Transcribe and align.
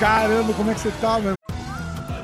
Caramba, 0.00 0.52
como 0.54 0.70
é 0.70 0.74
que 0.74 0.80
você 0.80 0.90
tá, 1.00 1.18
meu? 1.18 1.34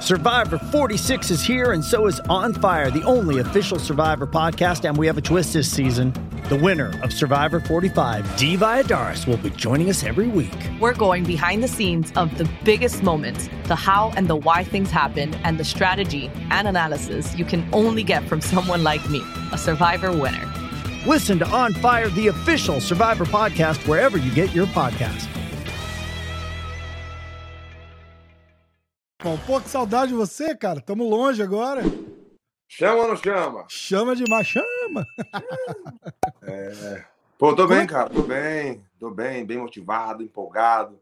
Survivor 0.01 0.59
46 0.71 1.31
is 1.31 1.43
here, 1.43 1.73
and 1.73 1.83
so 1.83 2.07
is 2.09 2.21
On 2.28 2.53
Fire, 2.54 2.91
the 2.91 3.03
only 3.04 3.41
official 3.41 3.79
Survivor 3.79 4.27
podcast. 4.27 4.85
And 4.88 4.97
we 4.97 5.06
have 5.06 5.19
a 5.19 5.22
twist 5.22 5.53
this 5.53 5.71
season. 5.71 6.13
The 6.51 6.56
winner 6.56 6.92
of 7.04 7.12
Survivor 7.12 7.60
45, 7.60 8.37
Dee 8.37 8.56
Vyadaris, 8.56 9.24
will 9.24 9.37
be 9.37 9.50
joining 9.50 9.88
us 9.88 10.03
every 10.03 10.26
week. 10.26 10.53
We're 10.80 10.96
going 10.96 11.22
behind 11.22 11.62
the 11.62 11.69
scenes 11.69 12.10
of 12.17 12.37
the 12.38 12.50
biggest 12.64 13.04
moments, 13.04 13.49
the 13.67 13.76
how 13.76 14.12
and 14.17 14.26
the 14.26 14.35
why 14.35 14.64
things 14.64 14.90
happen, 14.90 15.32
and 15.44 15.60
the 15.60 15.64
strategy 15.64 16.28
and 16.50 16.66
analysis 16.66 17.38
you 17.38 17.45
can 17.45 17.64
only 17.73 18.02
get 18.02 18.24
from 18.24 18.41
someone 18.41 18.82
like 18.82 19.08
me, 19.08 19.22
a 19.52 19.56
Survivor 19.56 20.10
winner. 20.10 20.44
Listen 21.06 21.38
to 21.38 21.46
On 21.50 21.72
Fire, 21.72 22.08
the 22.08 22.27
official 22.27 22.80
Survivor 22.80 23.27
podcast, 23.27 23.86
wherever 23.86 24.19
you 24.19 24.34
get 24.34 24.52
your 24.52 24.66
podcast. 24.66 25.28
Bom, 29.22 29.38
pô, 29.46 29.60
que 29.60 29.70
saudade 29.70 30.08
de 30.08 30.16
você, 30.16 30.56
cara. 30.56 30.80
Tamo 30.80 31.08
longe 31.08 31.41
agora. 31.42 31.84
Chama 32.73 33.02
ou 33.02 33.09
não 33.09 33.16
chama? 33.16 33.65
Chama 33.69 34.15
demais, 34.15 34.47
chama. 34.47 35.05
É... 36.41 37.05
Pô, 37.37 37.52
tô 37.52 37.66
bem, 37.66 37.84
cara. 37.84 38.09
Tô 38.09 38.23
bem. 38.23 38.80
Tô 38.98 39.11
bem, 39.11 39.45
bem 39.45 39.59
motivado, 39.59 40.23
empolgado. 40.23 40.97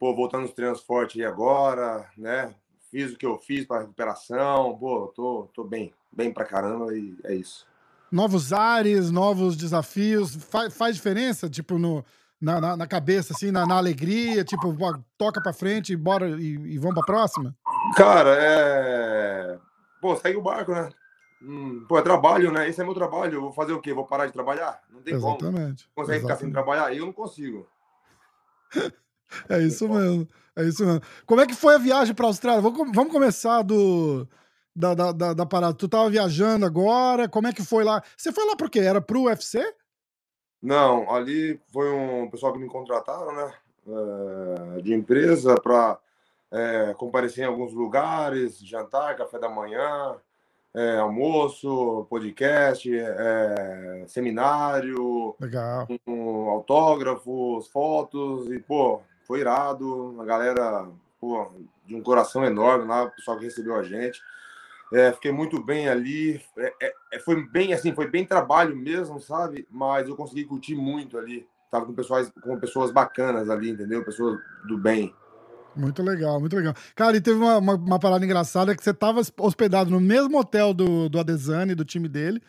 Pô, 0.00 0.14
voltando 0.16 0.46
os 0.46 0.52
treinos 0.52 0.82
fortes 0.82 1.20
aí 1.20 1.24
agora, 1.24 2.10
né? 2.18 2.52
Fiz 2.90 3.12
o 3.12 3.16
que 3.16 3.24
eu 3.24 3.38
fiz 3.38 3.64
para 3.64 3.82
recuperação. 3.82 4.76
Pô, 4.76 5.12
tô, 5.14 5.48
tô 5.54 5.62
bem, 5.62 5.94
bem 6.10 6.32
pra 6.32 6.44
caramba 6.44 6.92
e 6.92 7.16
é 7.22 7.34
isso. 7.36 7.64
Novos 8.10 8.52
ares, 8.52 9.08
novos 9.08 9.56
desafios. 9.56 10.34
Faz, 10.50 10.76
faz 10.76 10.96
diferença, 10.96 11.48
tipo, 11.48 11.78
no, 11.78 12.04
na, 12.40 12.60
na, 12.60 12.76
na 12.76 12.86
cabeça, 12.86 13.32
assim, 13.32 13.52
na, 13.52 13.64
na, 13.64 13.76
alegria? 13.76 14.44
Tipo, 14.44 14.76
toca 15.16 15.40
pra 15.40 15.52
frente 15.52 15.92
e 15.92 15.96
bora 15.96 16.28
e, 16.30 16.74
e 16.74 16.78
vamos 16.78 16.96
pra 16.96 17.06
próxima? 17.06 17.54
Cara, 17.94 18.36
é. 18.40 19.58
Pô, 20.00 20.14
segue 20.16 20.36
o 20.36 20.42
barco, 20.42 20.72
né? 20.72 20.88
Hum, 21.42 21.84
pô, 21.88 21.98
é 21.98 22.02
trabalho, 22.02 22.50
né? 22.50 22.68
Esse 22.68 22.80
é 22.80 22.84
meu 22.84 22.94
trabalho. 22.94 23.34
Eu 23.34 23.40
vou 23.42 23.52
fazer 23.52 23.72
o 23.72 23.80
quê? 23.80 23.92
Vou 23.92 24.06
parar 24.06 24.26
de 24.26 24.32
trabalhar? 24.32 24.82
Não 24.90 25.02
tem 25.02 25.14
Exatamente. 25.14 25.38
como. 25.42 25.94
Consegue 25.94 26.18
Exatamente. 26.18 26.20
ficar 26.22 26.36
sem 26.36 26.50
trabalhar? 26.50 26.94
Eu 26.94 27.06
não 27.06 27.12
consigo. 27.12 27.68
é 29.48 29.60
isso 29.60 29.88
mesmo. 29.88 30.28
É 30.56 30.64
isso 30.64 30.84
mesmo. 30.84 31.00
Como 31.26 31.40
é 31.40 31.46
que 31.46 31.54
foi 31.54 31.74
a 31.74 31.78
viagem 31.78 32.14
pra 32.14 32.26
Austrália? 32.26 32.62
Vamos 32.62 33.12
começar 33.12 33.62
do. 33.62 34.26
Da, 34.74 34.94
da, 34.94 35.12
da, 35.12 35.32
da 35.32 35.46
parada. 35.46 35.74
Tu 35.74 35.88
tava 35.88 36.10
viajando 36.10 36.66
agora, 36.66 37.28
como 37.28 37.46
é 37.46 37.52
que 37.52 37.64
foi 37.64 37.82
lá? 37.82 38.02
Você 38.14 38.30
foi 38.30 38.44
lá 38.44 38.54
por 38.56 38.68
quê? 38.68 38.80
Era 38.80 39.00
pro 39.00 39.22
UFC? 39.22 39.62
Não, 40.62 41.10
ali 41.10 41.60
foi 41.72 41.90
um 41.90 42.28
pessoal 42.28 42.52
que 42.52 42.58
me 42.58 42.68
contrataram, 42.68 43.34
né? 43.34 43.54
É, 43.88 44.82
de 44.82 44.92
empresa 44.92 45.54
para 45.54 45.98
é, 46.50 46.94
comparecer 46.94 47.44
em 47.44 47.46
alguns 47.46 47.72
lugares, 47.72 48.58
jantar, 48.58 49.16
café 49.16 49.38
da 49.38 49.48
manhã, 49.48 50.16
é, 50.76 50.98
almoço, 50.98 52.06
podcast, 52.10 52.86
é, 52.94 54.04
seminário, 54.06 55.34
Legal. 55.40 55.88
Um, 56.06 56.50
autógrafos, 56.50 57.66
fotos 57.68 58.52
e 58.52 58.58
pô, 58.58 59.00
foi 59.26 59.40
irado, 59.40 60.14
a 60.20 60.24
galera 60.26 60.86
pô, 61.18 61.50
de 61.86 61.94
um 61.94 62.02
coração 62.02 62.44
enorme 62.44 62.86
lá, 62.86 63.04
o 63.04 63.10
pessoal 63.10 63.38
que 63.38 63.46
recebeu 63.46 63.74
a 63.74 63.82
gente. 63.82 64.20
É, 64.92 65.12
fiquei 65.12 65.32
muito 65.32 65.62
bem 65.62 65.88
ali. 65.88 66.40
É, 66.58 66.94
é, 67.12 67.18
foi 67.20 67.42
bem 67.48 67.72
assim, 67.72 67.94
foi 67.94 68.08
bem 68.08 68.26
trabalho 68.26 68.76
mesmo, 68.76 69.18
sabe? 69.18 69.66
Mas 69.70 70.08
eu 70.08 70.14
consegui 70.14 70.44
curtir 70.44 70.74
muito 70.74 71.16
ali. 71.16 71.48
Tava 71.70 71.86
com 71.86 71.94
pessoas, 71.94 72.30
com 72.42 72.60
pessoas 72.60 72.92
bacanas 72.92 73.48
ali, 73.48 73.70
entendeu? 73.70 74.04
Pessoas 74.04 74.38
do 74.68 74.76
bem. 74.76 75.12
Muito 75.76 76.02
legal, 76.02 76.40
muito 76.40 76.56
legal. 76.56 76.74
Cara, 76.94 77.16
e 77.16 77.20
teve 77.20 77.38
uma, 77.38 77.58
uma, 77.58 77.74
uma 77.74 77.98
parada 77.98 78.24
engraçada 78.24 78.74
que 78.74 78.82
você 78.82 78.94
tava 78.94 79.20
hospedado 79.38 79.90
no 79.90 80.00
mesmo 80.00 80.38
hotel 80.38 80.72
do, 80.72 81.08
do 81.08 81.18
Adesanya, 81.18 81.76
do 81.76 81.84
time 81.84 82.08
dele. 82.08 82.40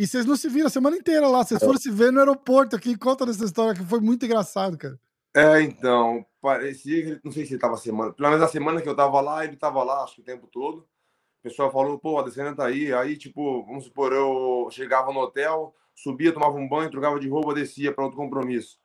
E 0.00 0.06
vocês 0.06 0.24
não 0.24 0.36
se 0.36 0.48
viram 0.48 0.66
a 0.66 0.70
semana 0.70 0.96
inteira 0.96 1.28
lá. 1.28 1.44
Vocês 1.44 1.60
foram 1.60 1.78
se 1.78 1.90
ver 1.90 2.12
no 2.12 2.20
aeroporto 2.20 2.76
aqui. 2.76 2.96
Conta 2.96 3.26
dessa 3.26 3.44
história 3.44 3.74
que 3.74 3.86
foi 3.86 4.00
muito 4.00 4.24
engraçado, 4.24 4.78
cara. 4.78 4.98
É, 5.34 5.62
então, 5.62 6.24
parecia 6.40 7.04
que 7.04 7.20
não 7.24 7.32
sei 7.32 7.46
se 7.46 7.52
ele 7.52 7.60
tava 7.60 7.76
semana. 7.76 8.12
Pelo 8.12 8.28
menos 8.28 8.44
a 8.44 8.48
semana 8.48 8.80
que 8.80 8.88
eu 8.88 8.96
tava 8.96 9.20
lá, 9.20 9.44
ele 9.44 9.56
tava 9.56 9.82
lá, 9.82 10.04
acho 10.04 10.16
que 10.16 10.20
o 10.20 10.24
tempo 10.24 10.46
todo. 10.46 10.78
O 10.78 11.42
pessoal 11.42 11.70
falou, 11.72 11.98
pô, 11.98 12.18
a 12.18 12.22
Descenda 12.22 12.54
tá 12.54 12.66
aí. 12.66 12.92
Aí, 12.92 13.16
tipo, 13.16 13.64
vamos 13.64 13.84
supor, 13.84 14.12
eu 14.12 14.68
chegava 14.70 15.12
no 15.12 15.20
hotel, 15.20 15.74
subia, 15.94 16.32
tomava 16.32 16.56
um 16.56 16.68
banho, 16.68 16.90
trocava 16.90 17.18
de 17.18 17.28
roupa, 17.28 17.54
descia 17.54 17.92
para 17.92 18.04
outro 18.04 18.18
compromisso. 18.18 18.78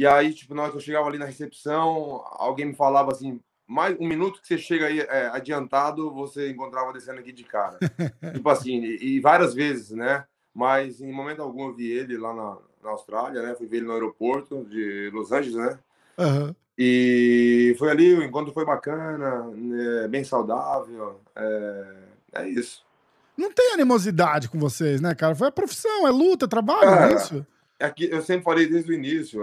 E 0.00 0.06
aí, 0.06 0.32
tipo, 0.32 0.54
na 0.54 0.62
hora 0.62 0.70
que 0.70 0.78
eu 0.78 0.80
chegava 0.80 1.06
ali 1.06 1.18
na 1.18 1.26
recepção, 1.26 2.24
alguém 2.30 2.64
me 2.64 2.74
falava 2.74 3.12
assim, 3.12 3.38
mais 3.66 3.94
um 4.00 4.08
minuto 4.08 4.40
que 4.40 4.48
você 4.48 4.56
chega 4.56 4.86
aí 4.86 5.00
é, 5.00 5.26
adiantado, 5.26 6.10
você 6.10 6.48
encontrava 6.48 6.90
descendo 6.90 7.20
aqui 7.20 7.30
de 7.30 7.44
cara. 7.44 7.78
tipo 8.32 8.48
assim, 8.48 8.80
e, 8.82 9.16
e, 9.16 9.20
várias 9.20 9.52
vezes, 9.52 9.90
né? 9.90 10.24
Mas 10.54 11.02
em 11.02 11.12
momento 11.12 11.42
algum 11.42 11.66
eu 11.66 11.74
vi 11.74 11.90
ele 11.90 12.16
lá 12.16 12.32
na, 12.32 12.56
na 12.82 12.90
Austrália, 12.92 13.42
né? 13.42 13.54
Fui 13.54 13.66
ver 13.66 13.76
ele 13.76 13.88
no 13.88 13.92
aeroporto 13.92 14.64
de 14.64 15.10
Los 15.12 15.32
Angeles, 15.32 15.56
né? 15.56 15.78
Uhum. 16.16 16.54
E 16.78 17.76
foi 17.78 17.90
ali, 17.90 18.14
o 18.14 18.24
encontro 18.24 18.54
foi 18.54 18.64
bacana, 18.64 19.52
é, 20.02 20.08
bem 20.08 20.24
saudável. 20.24 21.20
É, 21.36 21.94
é, 22.36 22.48
isso. 22.48 22.86
Não 23.36 23.52
tem 23.52 23.74
animosidade 23.74 24.48
com 24.48 24.58
vocês, 24.58 24.98
né, 24.98 25.14
cara? 25.14 25.34
Foi 25.34 25.48
a 25.48 25.52
profissão, 25.52 26.08
é 26.08 26.10
luta, 26.10 26.46
é 26.46 26.48
trabalho, 26.48 26.88
é, 26.88 27.12
é 27.12 27.16
isso? 27.16 27.46
É 27.80 27.90
que 27.90 28.04
eu 28.04 28.22
sempre 28.22 28.44
falei 28.44 28.66
desde 28.66 28.92
o 28.92 28.94
início, 28.94 29.40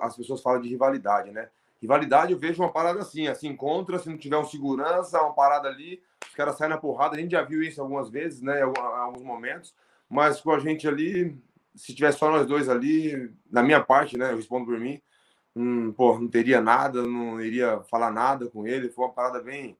as 0.00 0.16
pessoas 0.16 0.42
falam 0.42 0.60
de 0.60 0.68
rivalidade, 0.68 1.30
né? 1.30 1.48
Rivalidade 1.80 2.32
eu 2.32 2.38
vejo 2.38 2.62
uma 2.62 2.72
parada 2.72 3.00
assim, 3.00 3.28
assim, 3.28 3.48
encontra, 3.48 3.98
se 3.98 4.08
não 4.08 4.16
tiver 4.16 4.38
um 4.38 4.44
segurança, 4.44 5.20
uma 5.20 5.34
parada 5.34 5.68
ali, 5.68 6.02
os 6.26 6.34
caras 6.34 6.56
saem 6.56 6.70
na 6.70 6.78
porrada, 6.78 7.14
a 7.14 7.20
gente 7.20 7.32
já 7.32 7.42
viu 7.42 7.62
isso 7.62 7.80
algumas 7.80 8.08
vezes, 8.08 8.40
né, 8.40 8.60
em 8.60 8.62
alguns 8.62 9.22
momentos, 9.22 9.74
mas 10.08 10.40
com 10.40 10.50
a 10.50 10.58
gente 10.58 10.88
ali, 10.88 11.38
se 11.74 11.94
tivesse 11.94 12.18
só 12.18 12.30
nós 12.30 12.46
dois 12.46 12.70
ali, 12.70 13.30
na 13.50 13.62
minha 13.62 13.82
parte, 13.82 14.16
né, 14.16 14.32
eu 14.32 14.36
respondo 14.36 14.64
por 14.64 14.80
mim, 14.80 15.02
hum, 15.54 15.92
pô, 15.92 16.18
não 16.18 16.28
teria 16.28 16.60
nada, 16.60 17.02
não 17.02 17.40
iria 17.40 17.80
falar 17.90 18.10
nada 18.10 18.48
com 18.48 18.66
ele. 18.66 18.88
Foi 18.90 19.04
uma 19.04 19.12
parada 19.12 19.40
bem. 19.40 19.76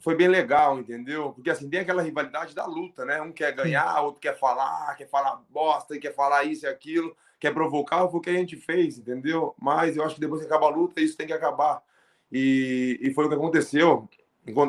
Foi 0.00 0.14
bem 0.14 0.28
legal, 0.28 0.78
entendeu? 0.78 1.32
Porque 1.32 1.50
assim, 1.50 1.68
tem 1.68 1.80
aquela 1.80 2.02
rivalidade 2.02 2.54
da 2.54 2.64
luta, 2.64 3.04
né? 3.04 3.20
Um 3.20 3.32
quer 3.32 3.52
ganhar, 3.52 4.00
outro 4.00 4.20
quer 4.20 4.38
falar, 4.38 4.94
quer 4.96 5.08
falar 5.08 5.42
bosta, 5.50 5.98
quer 5.98 6.14
falar 6.14 6.44
isso 6.44 6.66
e 6.66 6.68
aquilo, 6.68 7.16
quer 7.40 7.52
provocar. 7.52 8.08
Foi 8.08 8.20
o 8.20 8.22
que 8.22 8.30
a 8.30 8.34
gente 8.34 8.56
fez, 8.56 8.98
entendeu? 8.98 9.54
Mas 9.60 9.96
eu 9.96 10.04
acho 10.04 10.14
que 10.14 10.20
depois 10.20 10.40
que 10.40 10.46
acaba 10.46 10.66
a 10.66 10.70
luta, 10.70 11.00
isso 11.00 11.16
tem 11.16 11.26
que 11.26 11.32
acabar. 11.32 11.82
E, 12.30 12.98
e 13.02 13.12
foi 13.12 13.26
o 13.26 13.28
que 13.28 13.34
aconteceu. 13.34 14.08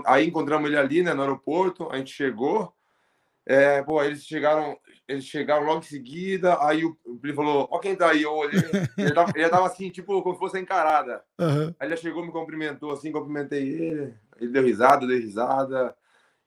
Aí 0.05 0.27
encontramos 0.27 0.67
ele 0.67 0.77
ali, 0.77 1.03
né, 1.03 1.13
no 1.13 1.21
aeroporto, 1.21 1.89
a 1.91 1.97
gente 1.97 2.11
chegou. 2.11 2.73
É, 3.45 3.81
pô, 3.81 4.03
eles 4.03 4.25
chegaram, 4.25 4.77
eles 5.07 5.25
chegaram 5.25 5.65
logo 5.65 5.79
em 5.79 5.87
seguida, 5.87 6.63
aí 6.63 6.85
o 6.85 6.95
Plínio 7.19 7.35
falou, 7.35 7.67
ó 7.71 7.79
quem 7.79 7.95
tá 7.95 8.11
aí, 8.11 8.21
eu 8.21 8.31
olhei, 8.31 8.61
ele 8.95 9.11
tava, 9.11 9.31
ele 9.33 9.49
tava 9.49 9.65
assim, 9.65 9.89
tipo, 9.89 10.21
como 10.21 10.35
se 10.35 10.39
fosse 10.39 10.59
encarada. 10.59 11.23
Uhum. 11.39 11.73
Aí 11.79 11.87
ele 11.87 11.97
chegou, 11.97 12.23
me 12.23 12.31
cumprimentou 12.31 12.91
assim, 12.91 13.11
cumprimentei 13.11 13.67
ele, 13.67 14.13
ele 14.43 14.51
deu 14.51 14.63
risada, 14.63 15.07
deu 15.07 15.17
risada, 15.17 15.95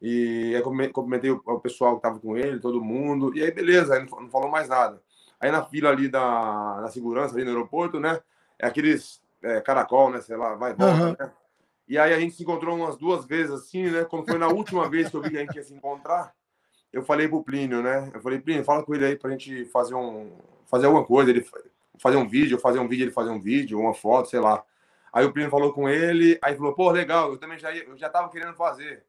e 0.00 0.54
aí 0.54 0.62
cumprimentei 0.90 1.30
o, 1.30 1.60
pessoal 1.60 1.96
que 1.96 2.02
tava 2.02 2.18
com 2.18 2.36
ele, 2.36 2.58
todo 2.58 2.82
mundo, 2.82 3.36
e 3.36 3.42
aí 3.42 3.50
beleza, 3.50 3.94
aí 3.94 4.06
não, 4.08 4.28
falou 4.28 4.50
mais 4.50 4.68
nada. 4.68 5.00
Aí 5.40 5.50
na 5.50 5.64
fila 5.64 5.90
ali 5.90 6.08
da, 6.08 6.88
segurança, 6.90 7.34
ali 7.34 7.44
no 7.44 7.50
aeroporto, 7.50 8.00
né, 8.00 8.20
é 8.58 8.66
aqueles 8.66 9.22
é, 9.42 9.60
caracol, 9.60 10.10
né, 10.10 10.20
sei 10.20 10.36
lá, 10.36 10.54
vai 10.54 10.72
e 10.72 10.74
volta, 10.74 11.04
Uhum. 11.04 11.16
né? 11.18 11.32
E 11.88 11.98
aí 11.98 12.14
a 12.14 12.18
gente 12.18 12.34
se 12.34 12.42
encontrou 12.42 12.76
umas 12.76 12.96
duas 12.96 13.26
vezes 13.26 13.50
assim, 13.50 13.90
né, 13.90 14.04
como 14.04 14.24
foi 14.24 14.38
na 14.38 14.48
última 14.48 14.88
vez 14.88 15.10
que 15.10 15.16
eu 15.16 15.22
vi 15.22 15.30
que 15.30 15.36
a 15.36 15.40
gente 15.40 15.56
ia 15.56 15.62
se 15.62 15.74
encontrar, 15.74 16.32
eu 16.92 17.02
falei 17.02 17.26
pro 17.26 17.42
Plínio, 17.42 17.82
né? 17.82 18.10
Eu 18.12 18.20
falei, 18.20 18.38
Plínio, 18.38 18.64
fala 18.64 18.82
com 18.82 18.94
ele 18.94 19.06
aí 19.06 19.16
pra 19.16 19.30
gente 19.30 19.64
fazer 19.66 19.94
um 19.94 20.30
fazer 20.66 20.86
alguma 20.86 21.04
coisa, 21.04 21.30
ele 21.30 21.44
fazer 21.98 22.16
um 22.16 22.28
vídeo, 22.28 22.58
fazer 22.58 22.78
um 22.78 22.88
vídeo, 22.88 23.04
ele 23.04 23.12
fazer 23.12 23.30
um 23.30 23.40
vídeo, 23.40 23.78
uma 23.78 23.94
foto, 23.94 24.28
sei 24.28 24.40
lá. 24.40 24.62
Aí 25.12 25.24
o 25.24 25.32
Plínio 25.32 25.50
falou 25.50 25.72
com 25.72 25.88
ele, 25.88 26.38
aí 26.42 26.56
falou, 26.56 26.74
pô, 26.74 26.90
legal, 26.90 27.30
eu 27.30 27.38
também 27.38 27.58
já 27.58 27.70
ia, 27.70 27.84
eu 27.84 27.96
já 27.98 28.08
tava 28.08 28.30
querendo 28.30 28.54
fazer. 28.54 29.04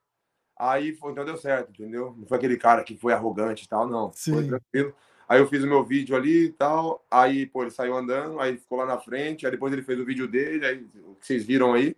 Aí 0.57 0.93
foi, 0.95 1.11
então 1.11 1.25
deu 1.25 1.37
certo, 1.37 1.71
entendeu? 1.71 2.13
Não 2.17 2.27
foi 2.27 2.37
aquele 2.37 2.57
cara 2.57 2.83
que 2.83 2.97
foi 2.97 3.13
arrogante 3.13 3.65
e 3.65 3.67
tal, 3.67 3.87
não. 3.87 4.11
Foi 4.11 4.43
Sim. 4.43 4.47
tranquilo. 4.47 4.93
Aí 5.27 5.39
eu 5.39 5.47
fiz 5.47 5.63
o 5.63 5.67
meu 5.67 5.83
vídeo 5.83 6.15
ali 6.15 6.45
e 6.45 6.51
tal. 6.51 7.03
Aí, 7.09 7.45
pô, 7.45 7.63
ele 7.63 7.71
saiu 7.71 7.95
andando, 7.95 8.39
aí 8.39 8.57
ficou 8.57 8.77
lá 8.77 8.85
na 8.85 8.99
frente, 8.99 9.45
aí 9.45 9.51
depois 9.51 9.71
ele 9.73 9.81
fez 9.81 9.99
o 9.99 10.05
vídeo 10.05 10.27
dele, 10.27 10.65
aí 10.65 10.85
o 11.05 11.15
que 11.15 11.25
vocês 11.25 11.43
viram 11.43 11.73
aí. 11.73 11.95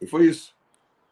E 0.00 0.06
foi 0.06 0.26
isso. 0.26 0.54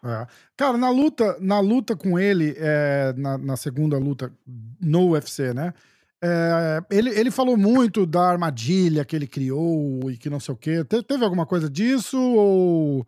É. 0.04 0.26
Cara, 0.56 0.76
na 0.78 0.90
luta, 0.90 1.37
na 1.40 1.61
luta 1.61 1.94
com 1.94 2.19
ele, 2.19 2.54
é, 2.56 3.12
na, 3.16 3.37
na 3.37 3.56
segunda 3.56 3.99
luta 3.99 4.32
no 4.81 5.11
UFC, 5.11 5.52
né? 5.52 5.75
É, 6.22 6.80
ele, 6.90 7.10
ele 7.10 7.30
falou 7.30 7.56
muito 7.56 8.04
da 8.04 8.28
armadilha 8.28 9.04
que 9.04 9.14
ele 9.14 9.26
criou 9.26 10.10
e 10.10 10.16
que 10.16 10.28
não 10.28 10.40
sei 10.40 10.54
o 10.54 10.56
quê. 10.56 10.84
Te- 10.84 11.02
teve 11.02 11.24
alguma 11.24 11.46
coisa 11.46 11.70
disso? 11.70 12.20
Ou 12.20 13.06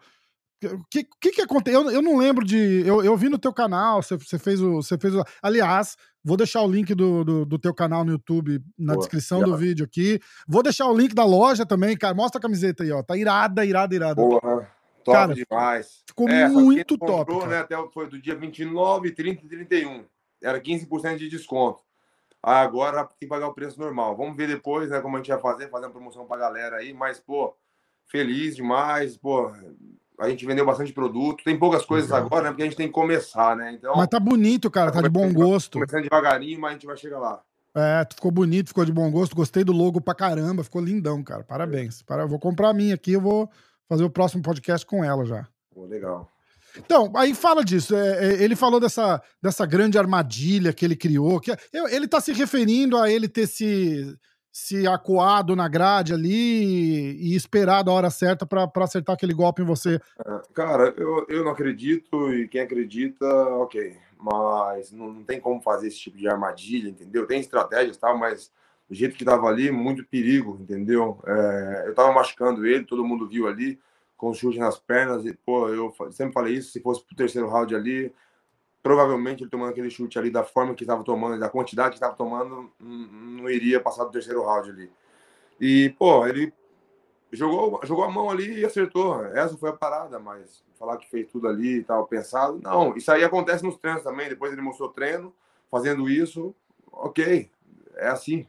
O 0.62 0.84
que, 0.88 1.04
que, 1.20 1.32
que 1.32 1.42
aconteceu? 1.42 1.82
Eu, 1.82 1.90
eu 1.90 2.02
não 2.02 2.16
lembro 2.16 2.44
de. 2.44 2.82
Eu, 2.86 3.02
eu 3.02 3.16
vi 3.16 3.28
no 3.28 3.38
teu 3.38 3.52
canal, 3.52 4.02
você, 4.02 4.16
você 4.16 4.38
fez 4.38 4.60
o. 4.60 4.76
Você 4.76 4.96
fez 4.96 5.14
o, 5.14 5.24
aliás, 5.42 5.96
vou 6.22 6.36
deixar 6.36 6.62
o 6.62 6.70
link 6.70 6.94
do, 6.94 7.24
do, 7.24 7.44
do 7.44 7.58
teu 7.58 7.74
canal 7.74 8.04
no 8.04 8.12
YouTube 8.12 8.62
na 8.78 8.92
Boa, 8.92 8.98
descrição 8.98 9.42
do 9.42 9.56
vídeo 9.56 9.84
aqui. 9.84 10.20
Vou 10.46 10.62
deixar 10.62 10.86
o 10.86 10.96
link 10.96 11.12
da 11.12 11.24
loja 11.24 11.66
também, 11.66 11.96
cara. 11.96 12.14
Mostra 12.14 12.38
a 12.38 12.42
camiseta 12.42 12.84
aí, 12.84 12.92
ó. 12.92 13.02
Tá 13.02 13.16
irada, 13.16 13.64
irada, 13.64 13.92
irada. 13.92 14.22
Boa, 14.22 14.68
top 15.02 15.18
cara, 15.18 15.34
demais. 15.34 16.04
Ficou 16.06 16.28
é, 16.28 16.48
muito 16.48 16.96
top. 16.96 17.32
Comprou, 17.32 17.48
né, 17.48 17.58
até 17.58 17.74
foi 17.92 18.08
do 18.08 18.20
dia 18.20 18.36
29, 18.36 19.10
30 19.10 19.46
e 19.46 19.48
31. 19.48 20.04
Era 20.40 20.60
15% 20.60 21.16
de 21.16 21.28
desconto. 21.28 21.89
Agora 22.42 23.04
tem 23.04 23.16
que 23.20 23.26
pagar 23.26 23.48
o 23.48 23.54
preço 23.54 23.78
normal. 23.78 24.16
Vamos 24.16 24.36
ver 24.36 24.48
depois, 24.48 24.90
né, 24.90 25.00
como 25.00 25.16
a 25.16 25.18
gente 25.18 25.30
vai 25.30 25.40
fazer, 25.40 25.68
fazer 25.68 25.86
uma 25.86 25.92
promoção 25.92 26.24
pra 26.26 26.38
galera 26.38 26.76
aí, 26.76 26.92
mas, 26.92 27.20
pô, 27.20 27.54
feliz 28.06 28.56
demais, 28.56 29.16
pô. 29.16 29.52
A 30.18 30.28
gente 30.28 30.44
vendeu 30.44 30.66
bastante 30.66 30.92
produto. 30.92 31.42
Tem 31.44 31.58
poucas 31.58 31.84
coisas 31.84 32.10
Exato. 32.10 32.26
agora, 32.26 32.44
né? 32.44 32.50
Porque 32.50 32.62
a 32.62 32.66
gente 32.66 32.76
tem 32.76 32.88
que 32.88 32.92
começar, 32.92 33.56
né? 33.56 33.72
Então, 33.72 33.94
mas 33.96 34.06
tá 34.06 34.20
bonito, 34.20 34.70
cara. 34.70 34.92
Tá 34.92 35.00
de 35.00 35.08
bom 35.08 35.32
gosto. 35.32 35.78
Começando 35.78 36.02
devagarinho, 36.02 36.60
mas 36.60 36.70
a 36.70 36.72
gente 36.74 36.86
vai 36.86 36.96
chegar 36.96 37.18
lá. 37.18 37.42
É, 37.74 38.06
ficou 38.12 38.30
bonito, 38.30 38.68
ficou 38.68 38.84
de 38.84 38.92
bom 38.92 39.10
gosto. 39.10 39.34
Gostei 39.34 39.64
do 39.64 39.72
logo 39.72 39.98
pra 39.98 40.14
caramba. 40.14 40.62
Ficou 40.62 40.82
lindão, 40.82 41.22
cara. 41.22 41.42
Parabéns. 41.42 42.04
É. 42.06 42.26
Vou 42.26 42.38
comprar 42.38 42.68
a 42.68 42.74
minha 42.74 42.94
aqui. 42.94 43.12
Eu 43.12 43.20
vou 43.22 43.48
fazer 43.88 44.04
o 44.04 44.10
próximo 44.10 44.42
podcast 44.42 44.84
com 44.84 45.02
ela 45.02 45.24
já. 45.24 45.48
Pô, 45.72 45.86
legal. 45.86 46.28
Então, 46.76 47.12
aí 47.16 47.34
fala 47.34 47.64
disso. 47.64 47.94
É, 47.94 48.26
é, 48.26 48.42
ele 48.42 48.56
falou 48.56 48.80
dessa, 48.80 49.22
dessa 49.42 49.66
grande 49.66 49.98
armadilha 49.98 50.72
que 50.72 50.84
ele 50.84 50.96
criou. 50.96 51.40
Que 51.40 51.52
ele 51.72 52.04
está 52.04 52.20
se 52.20 52.32
referindo 52.32 52.96
a 52.96 53.10
ele 53.10 53.28
ter 53.28 53.46
se, 53.46 54.16
se 54.52 54.86
acuado 54.86 55.54
na 55.54 55.68
grade 55.68 56.12
ali 56.12 57.16
e 57.20 57.34
esperado 57.34 57.90
a 57.90 57.94
hora 57.94 58.10
certa 58.10 58.46
para 58.46 58.68
acertar 58.76 59.14
aquele 59.14 59.34
golpe 59.34 59.62
em 59.62 59.66
você. 59.66 60.00
É, 60.26 60.40
cara, 60.52 60.94
eu, 60.96 61.26
eu 61.28 61.44
não 61.44 61.52
acredito 61.52 62.32
e 62.32 62.48
quem 62.48 62.60
acredita, 62.60 63.26
ok. 63.56 63.96
Mas 64.18 64.92
não, 64.92 65.12
não 65.12 65.24
tem 65.24 65.40
como 65.40 65.60
fazer 65.62 65.88
esse 65.88 65.98
tipo 65.98 66.16
de 66.16 66.28
armadilha, 66.28 66.88
entendeu? 66.90 67.26
Tem 67.26 67.40
estratégias, 67.40 67.96
tal, 67.96 68.18
mas 68.18 68.52
do 68.88 68.94
jeito 68.94 69.16
que 69.16 69.24
tava 69.24 69.46
ali, 69.46 69.70
muito 69.70 70.04
perigo, 70.04 70.58
entendeu? 70.60 71.22
É, 71.24 71.84
eu 71.86 71.94
tava 71.94 72.12
machucando 72.12 72.66
ele, 72.66 72.84
todo 72.84 73.04
mundo 73.04 73.28
viu 73.28 73.46
ali 73.46 73.78
com 74.20 74.34
chute 74.34 74.58
nas 74.58 74.78
pernas. 74.78 75.24
E, 75.24 75.32
pô, 75.32 75.70
eu 75.70 75.94
sempre 76.12 76.34
falei 76.34 76.54
isso, 76.54 76.72
se 76.72 76.80
fosse 76.80 77.02
pro 77.02 77.16
terceiro 77.16 77.48
round 77.48 77.74
ali, 77.74 78.14
provavelmente 78.82 79.42
ele 79.42 79.50
tomando 79.50 79.70
aquele 79.70 79.88
chute 79.88 80.18
ali 80.18 80.30
da 80.30 80.44
forma 80.44 80.74
que 80.74 80.84
estava 80.84 81.02
tomando, 81.02 81.40
da 81.40 81.48
quantidade 81.48 81.90
que 81.90 81.96
estava 81.96 82.14
tomando, 82.14 82.70
não 82.78 83.48
iria 83.48 83.80
passar 83.80 84.04
do 84.04 84.10
terceiro 84.10 84.44
round 84.44 84.68
ali. 84.68 84.92
E, 85.58 85.94
pô, 85.98 86.26
ele 86.26 86.52
jogou, 87.32 87.80
jogou 87.82 88.04
a 88.04 88.10
mão 88.10 88.28
ali 88.28 88.60
e 88.60 88.64
acertou. 88.64 89.24
Essa 89.24 89.56
foi 89.56 89.70
a 89.70 89.74
parada, 89.74 90.18
mas 90.18 90.62
falar 90.78 90.98
que 90.98 91.08
fez 91.08 91.26
tudo 91.26 91.48
ali 91.48 91.78
e 91.78 91.82
tal, 91.82 92.06
pensado, 92.06 92.60
não. 92.62 92.94
Isso 92.96 93.10
aí 93.10 93.24
acontece 93.24 93.64
nos 93.64 93.78
treinos 93.78 94.02
também. 94.02 94.28
Depois 94.28 94.52
ele 94.52 94.60
mostrou 94.60 94.90
treino, 94.90 95.32
fazendo 95.70 96.10
isso, 96.10 96.54
ok, 96.92 97.50
é 97.96 98.08
assim. 98.08 98.46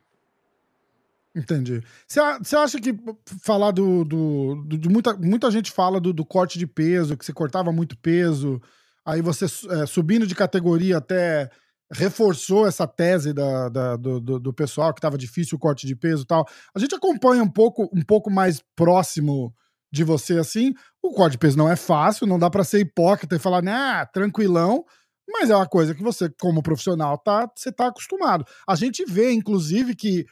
Entendi. 1.35 1.81
Você 2.07 2.55
acha 2.55 2.79
que 2.79 2.93
falar 3.41 3.71
do. 3.71 4.03
do, 4.03 4.55
do 4.65 4.89
muita, 4.89 5.13
muita 5.15 5.49
gente 5.49 5.71
fala 5.71 5.99
do, 5.99 6.11
do, 6.11 6.25
corte 6.25 6.59
de 6.59 6.67
peso, 6.67 7.15
que 7.15 7.25
você 7.25 7.31
cortava 7.31 7.71
muito 7.71 7.97
peso, 7.97 8.61
aí 9.05 9.21
você 9.21 9.45
é, 9.45 9.85
subindo 9.85 10.27
de 10.27 10.35
categoria 10.35 10.97
até 10.97 11.49
reforçou 11.93 12.67
essa 12.67 12.87
tese 12.87 13.33
da, 13.33 13.67
da 13.67 13.95
do, 13.97 14.53
pessoal 14.53 14.93
que 14.93 14.99
estava 14.99 15.17
difícil 15.17 15.57
o 15.57 15.59
corte 15.59 15.85
de 15.85 15.95
peso 15.95 16.23
e 16.23 16.25
tal. 16.25 16.45
A 16.75 16.79
gente 16.79 16.95
acompanha 16.95 17.43
um 17.43 17.49
pouco, 17.49 17.89
um 17.93 18.01
pouco 18.01 18.31
mais 18.31 18.61
próximo 18.75 19.53
de 19.91 20.03
você 20.03 20.37
assim. 20.37 20.73
O 21.01 21.11
corte 21.11 21.33
de 21.33 21.37
peso 21.37 21.57
não 21.57 21.69
é 21.69 21.75
fácil, 21.75 22.27
não 22.27 22.39
dá 22.39 22.49
para 22.49 22.63
ser 22.63 22.79
hipócrita 22.79 23.35
e 23.35 23.39
falar, 23.39 23.61
né, 23.61 24.05
tranquilão. 24.13 24.85
Mas 25.29 25.49
é 25.49 25.55
uma 25.55 25.67
coisa 25.67 25.93
que 25.93 26.03
você, 26.03 26.29
como 26.39 26.63
profissional, 26.63 27.17
tá, 27.17 27.49
você 27.55 27.71
tá 27.71 27.87
acostumado. 27.87 28.45
A 28.67 28.75
gente 28.75 29.05
vê, 29.05 29.31
inclusive, 29.31 29.95
que 29.95 30.25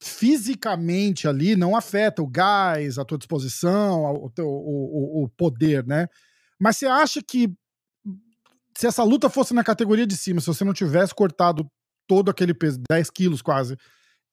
fisicamente 0.00 1.26
ali 1.26 1.56
não 1.56 1.76
afeta 1.76 2.22
o 2.22 2.26
gás, 2.26 2.98
a 2.98 3.04
tua 3.04 3.18
disposição, 3.18 4.04
o, 4.14 4.30
teu, 4.30 4.46
o, 4.46 5.24
o, 5.24 5.28
poder, 5.28 5.84
né? 5.86 6.08
Mas 6.58 6.76
você 6.76 6.86
acha 6.86 7.20
que 7.22 7.52
se 8.76 8.86
essa 8.86 9.02
luta 9.02 9.28
fosse 9.28 9.52
na 9.52 9.64
categoria 9.64 10.06
de 10.06 10.16
cima, 10.16 10.40
se 10.40 10.46
você 10.46 10.64
não 10.64 10.72
tivesse 10.72 11.14
cortado 11.14 11.68
todo 12.06 12.30
aquele 12.30 12.54
peso, 12.54 12.80
10 12.88 13.10
quilos 13.10 13.42
quase, 13.42 13.76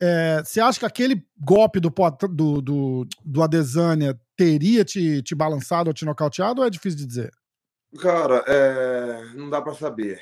é, 0.01 0.43
você 0.43 0.59
acha 0.59 0.79
que 0.79 0.85
aquele 0.85 1.25
golpe 1.37 1.79
do, 1.79 1.89
do, 1.89 2.61
do, 2.61 3.07
do 3.23 3.41
Adesanya 3.41 4.19
teria 4.35 4.83
te, 4.83 5.21
te 5.23 5.33
balançado 5.33 5.89
ou 5.89 5.93
te 5.93 6.05
nocauteado 6.05 6.61
ou 6.61 6.67
é 6.67 6.69
difícil 6.69 6.99
de 6.99 7.05
dizer? 7.05 7.31
Cara, 7.99 8.43
é, 8.47 9.33
não 9.33 9.49
dá 9.49 9.61
para 9.61 9.73
saber. 9.73 10.21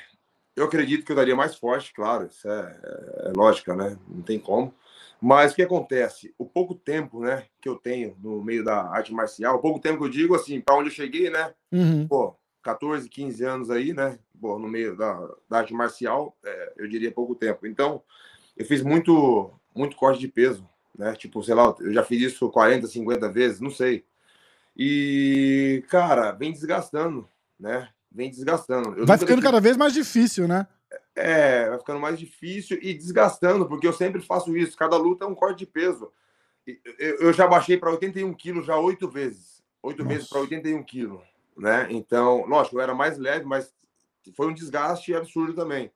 Eu 0.56 0.64
acredito 0.64 1.04
que 1.04 1.10
eu 1.10 1.16
daria 1.16 1.34
mais 1.34 1.56
forte, 1.56 1.92
claro, 1.92 2.26
isso 2.26 2.48
é, 2.48 2.80
é, 2.84 3.28
é 3.28 3.32
lógica, 3.36 3.74
né? 3.74 3.98
Não 4.08 4.22
tem 4.22 4.38
como. 4.38 4.72
Mas 5.20 5.52
o 5.52 5.54
que 5.56 5.62
acontece? 5.62 6.34
O 6.38 6.44
pouco 6.44 6.74
tempo, 6.74 7.20
né, 7.20 7.46
que 7.60 7.68
eu 7.68 7.76
tenho 7.76 8.16
no 8.22 8.42
meio 8.42 8.64
da 8.64 8.82
arte 8.88 9.12
marcial, 9.12 9.56
o 9.56 9.60
pouco 9.60 9.80
tempo 9.80 9.98
que 9.98 10.04
eu 10.04 10.10
digo, 10.10 10.34
assim, 10.34 10.60
para 10.60 10.76
onde 10.76 10.88
eu 10.88 10.94
cheguei, 10.94 11.30
né? 11.30 11.52
Uhum. 11.72 12.06
Pô, 12.06 12.36
14, 12.62 13.08
15 13.08 13.44
anos 13.44 13.70
aí, 13.70 13.92
né? 13.92 14.18
Pô, 14.40 14.58
no 14.58 14.68
meio 14.68 14.96
da, 14.96 15.14
da 15.48 15.58
arte 15.58 15.72
marcial, 15.72 16.36
é, 16.44 16.72
eu 16.76 16.88
diria 16.88 17.10
pouco 17.12 17.34
tempo. 17.34 17.66
Então, 17.66 18.02
eu 18.56 18.64
fiz 18.64 18.82
muito, 18.82 19.50
muito 19.74 19.96
corte 19.96 20.20
de 20.20 20.28
peso, 20.28 20.68
né? 20.98 21.14
Tipo, 21.14 21.42
sei 21.42 21.54
lá, 21.54 21.74
eu 21.80 21.92
já 21.92 22.02
fiz 22.02 22.32
isso 22.32 22.50
40, 22.50 22.86
50 22.86 23.28
vezes, 23.30 23.60
não 23.60 23.70
sei. 23.70 24.04
E, 24.76 25.84
cara, 25.88 26.32
vem 26.32 26.52
desgastando, 26.52 27.28
né? 27.58 27.88
Vem 28.10 28.30
desgastando. 28.30 28.94
Eu 28.96 29.06
Vai 29.06 29.18
ficando 29.18 29.42
cada 29.42 29.60
vez 29.60 29.76
mais 29.76 29.92
difícil, 29.92 30.46
né? 30.48 30.66
É, 31.14 31.68
vai 31.68 31.78
ficando 31.78 32.00
mais 32.00 32.18
difícil 32.18 32.78
e 32.82 32.92
desgastando, 32.94 33.66
porque 33.66 33.86
eu 33.86 33.92
sempre 33.92 34.20
faço 34.20 34.56
isso. 34.56 34.76
Cada 34.76 34.96
luta 34.96 35.24
é 35.24 35.28
um 35.28 35.34
corte 35.34 35.60
de 35.60 35.66
peso. 35.66 36.12
Eu 36.98 37.32
já 37.32 37.46
baixei 37.46 37.76
para 37.76 37.90
81 37.90 38.32
quilos 38.34 38.66
já 38.66 38.76
oito 38.76 39.08
vezes. 39.08 39.62
Oito 39.82 40.04
vezes 40.04 40.28
para 40.28 40.40
81 40.40 40.82
quilos. 40.82 41.20
Né? 41.56 41.86
Então, 41.90 42.46
lógico, 42.46 42.76
eu 42.76 42.80
era 42.80 42.94
mais 42.94 43.18
leve, 43.18 43.44
mas 43.44 43.72
foi 44.34 44.48
um 44.48 44.54
desgaste 44.54 45.14
absurdo 45.14 45.54
também. 45.54 45.92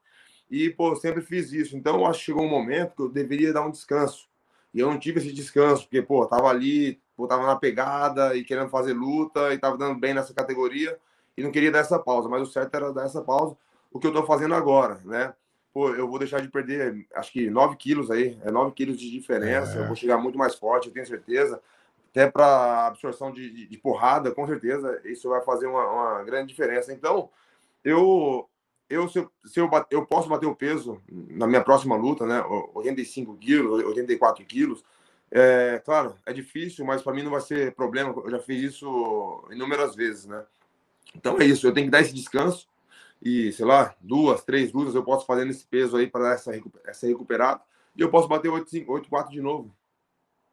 E, 0.51 0.71
pô, 0.71 0.95
sempre 0.95 1.23
fiz 1.23 1.53
isso. 1.53 1.77
Então, 1.77 2.07
acho 2.07 2.21
que 2.21 2.27
chegou 2.27 2.45
um 2.45 2.51
momento 2.51 2.95
que 2.95 3.03
eu 3.03 3.09
deveria 3.09 3.53
dar 3.53 3.67
um 3.67 3.71
descanso. 3.71 4.29
E 4.73 4.81
eu 4.81 4.91
não 4.91 4.99
tive 4.99 5.21
esse 5.21 5.33
descanso, 5.33 5.85
porque, 5.85 6.03
pô, 6.03 6.27
tava 6.27 6.49
ali, 6.49 7.01
pô, 7.17 7.27
tava 7.27 7.47
na 7.47 7.57
pegada 7.57 8.37
e 8.37 8.45
querendo 8.45 8.69
fazer 8.69 8.93
luta 8.93 9.53
e 9.53 9.59
tava 9.59 9.77
dando 9.77 9.99
bem 9.99 10.15
nessa 10.15 10.35
categoria 10.35 10.99
e 11.37 11.43
não 11.43 11.51
queria 11.51 11.71
dar 11.71 11.81
essa 11.81 11.99
pausa. 11.99 12.29
Mas 12.29 12.43
o 12.43 12.53
certo 12.53 12.75
era 12.75 12.93
dar 12.93 13.07
essa 13.07 13.23
pausa 13.23 13.57
o 13.91 13.99
que 13.99 14.07
eu 14.07 14.11
estou 14.11 14.27
fazendo 14.27 14.55
agora, 14.55 15.01
né? 15.05 15.35
Pô, 15.73 15.91
eu 15.95 16.09
vou 16.09 16.19
deixar 16.19 16.41
de 16.41 16.49
perder, 16.49 17.07
acho 17.15 17.33
que 17.33 17.51
9 17.51 17.77
quilos 17.77 18.11
aí, 18.11 18.39
é 18.43 18.51
9 18.51 18.73
quilos 18.73 18.99
de 18.99 19.11
diferença, 19.11 19.79
é. 19.79 19.83
eu 19.83 19.87
vou 19.87 19.97
chegar 19.97 20.19
muito 20.19 20.39
mais 20.39 20.55
forte, 20.55 20.89
eu 20.89 20.93
tenho 20.93 21.07
certeza. 21.07 21.61
Até 22.11 22.31
para 22.31 22.87
absorção 22.87 23.31
de, 23.31 23.51
de, 23.51 23.67
de, 23.67 23.79
porrada, 23.79 24.33
com 24.33 24.47
certeza, 24.47 25.01
isso 25.05 25.29
vai 25.29 25.43
fazer 25.43 25.67
uma, 25.67 25.87
uma 25.87 26.25
grande 26.25 26.49
diferença. 26.49 26.93
Então, 26.93 27.31
eu, 27.85 28.49
eu, 28.89 29.09
se, 29.09 29.19
eu, 29.19 29.31
se 29.45 29.61
eu, 29.61 29.71
eu 29.91 30.07
posso 30.07 30.29
bater 30.29 30.47
o 30.47 30.57
peso 30.57 31.01
na 31.09 31.47
minha 31.47 31.63
próxima 31.63 31.97
luta, 31.97 32.27
né? 32.27 32.43
85 32.75 33.37
quilos, 33.37 33.85
84 33.85 34.45
quilos. 34.47 34.83
É, 35.31 35.83
claro, 35.85 36.17
é 36.25 36.33
difícil, 36.33 36.85
mas 36.87 37.03
para 37.03 37.13
mim 37.13 37.23
não 37.23 37.31
vai 37.31 37.43
ser 37.43 37.75
problema. 37.75 38.15
Eu 38.25 38.31
já 38.31 38.39
fiz 38.41 38.75
isso 38.75 39.45
inúmeras 39.51 39.95
vezes, 39.95 40.25
né? 40.25 40.45
Então 41.15 41.39
é 41.39 41.45
isso, 41.45 41.67
eu 41.67 41.73
tenho 41.73 41.87
que 41.87 41.91
dar 41.91 42.01
esse 42.01 42.15
descanso 42.15 42.67
e, 43.23 43.53
sei 43.53 43.67
lá, 43.67 43.95
duas, 44.01 44.45
três 44.45 44.73
lutas 44.73 44.95
eu 44.95 45.03
posso 45.03 45.27
fazer 45.27 45.45
nesse 45.45 45.67
peso 45.67 45.97
aí 45.97 46.07
para 46.07 46.33
essa, 46.33 46.53
essa 46.87 47.07
recuperada 47.07 47.61
e 47.97 48.01
eu 48.01 48.11
posso 48.11 48.29
bater 48.29 48.51
8-4 48.51 49.31
de 49.31 49.41
novo. 49.41 49.75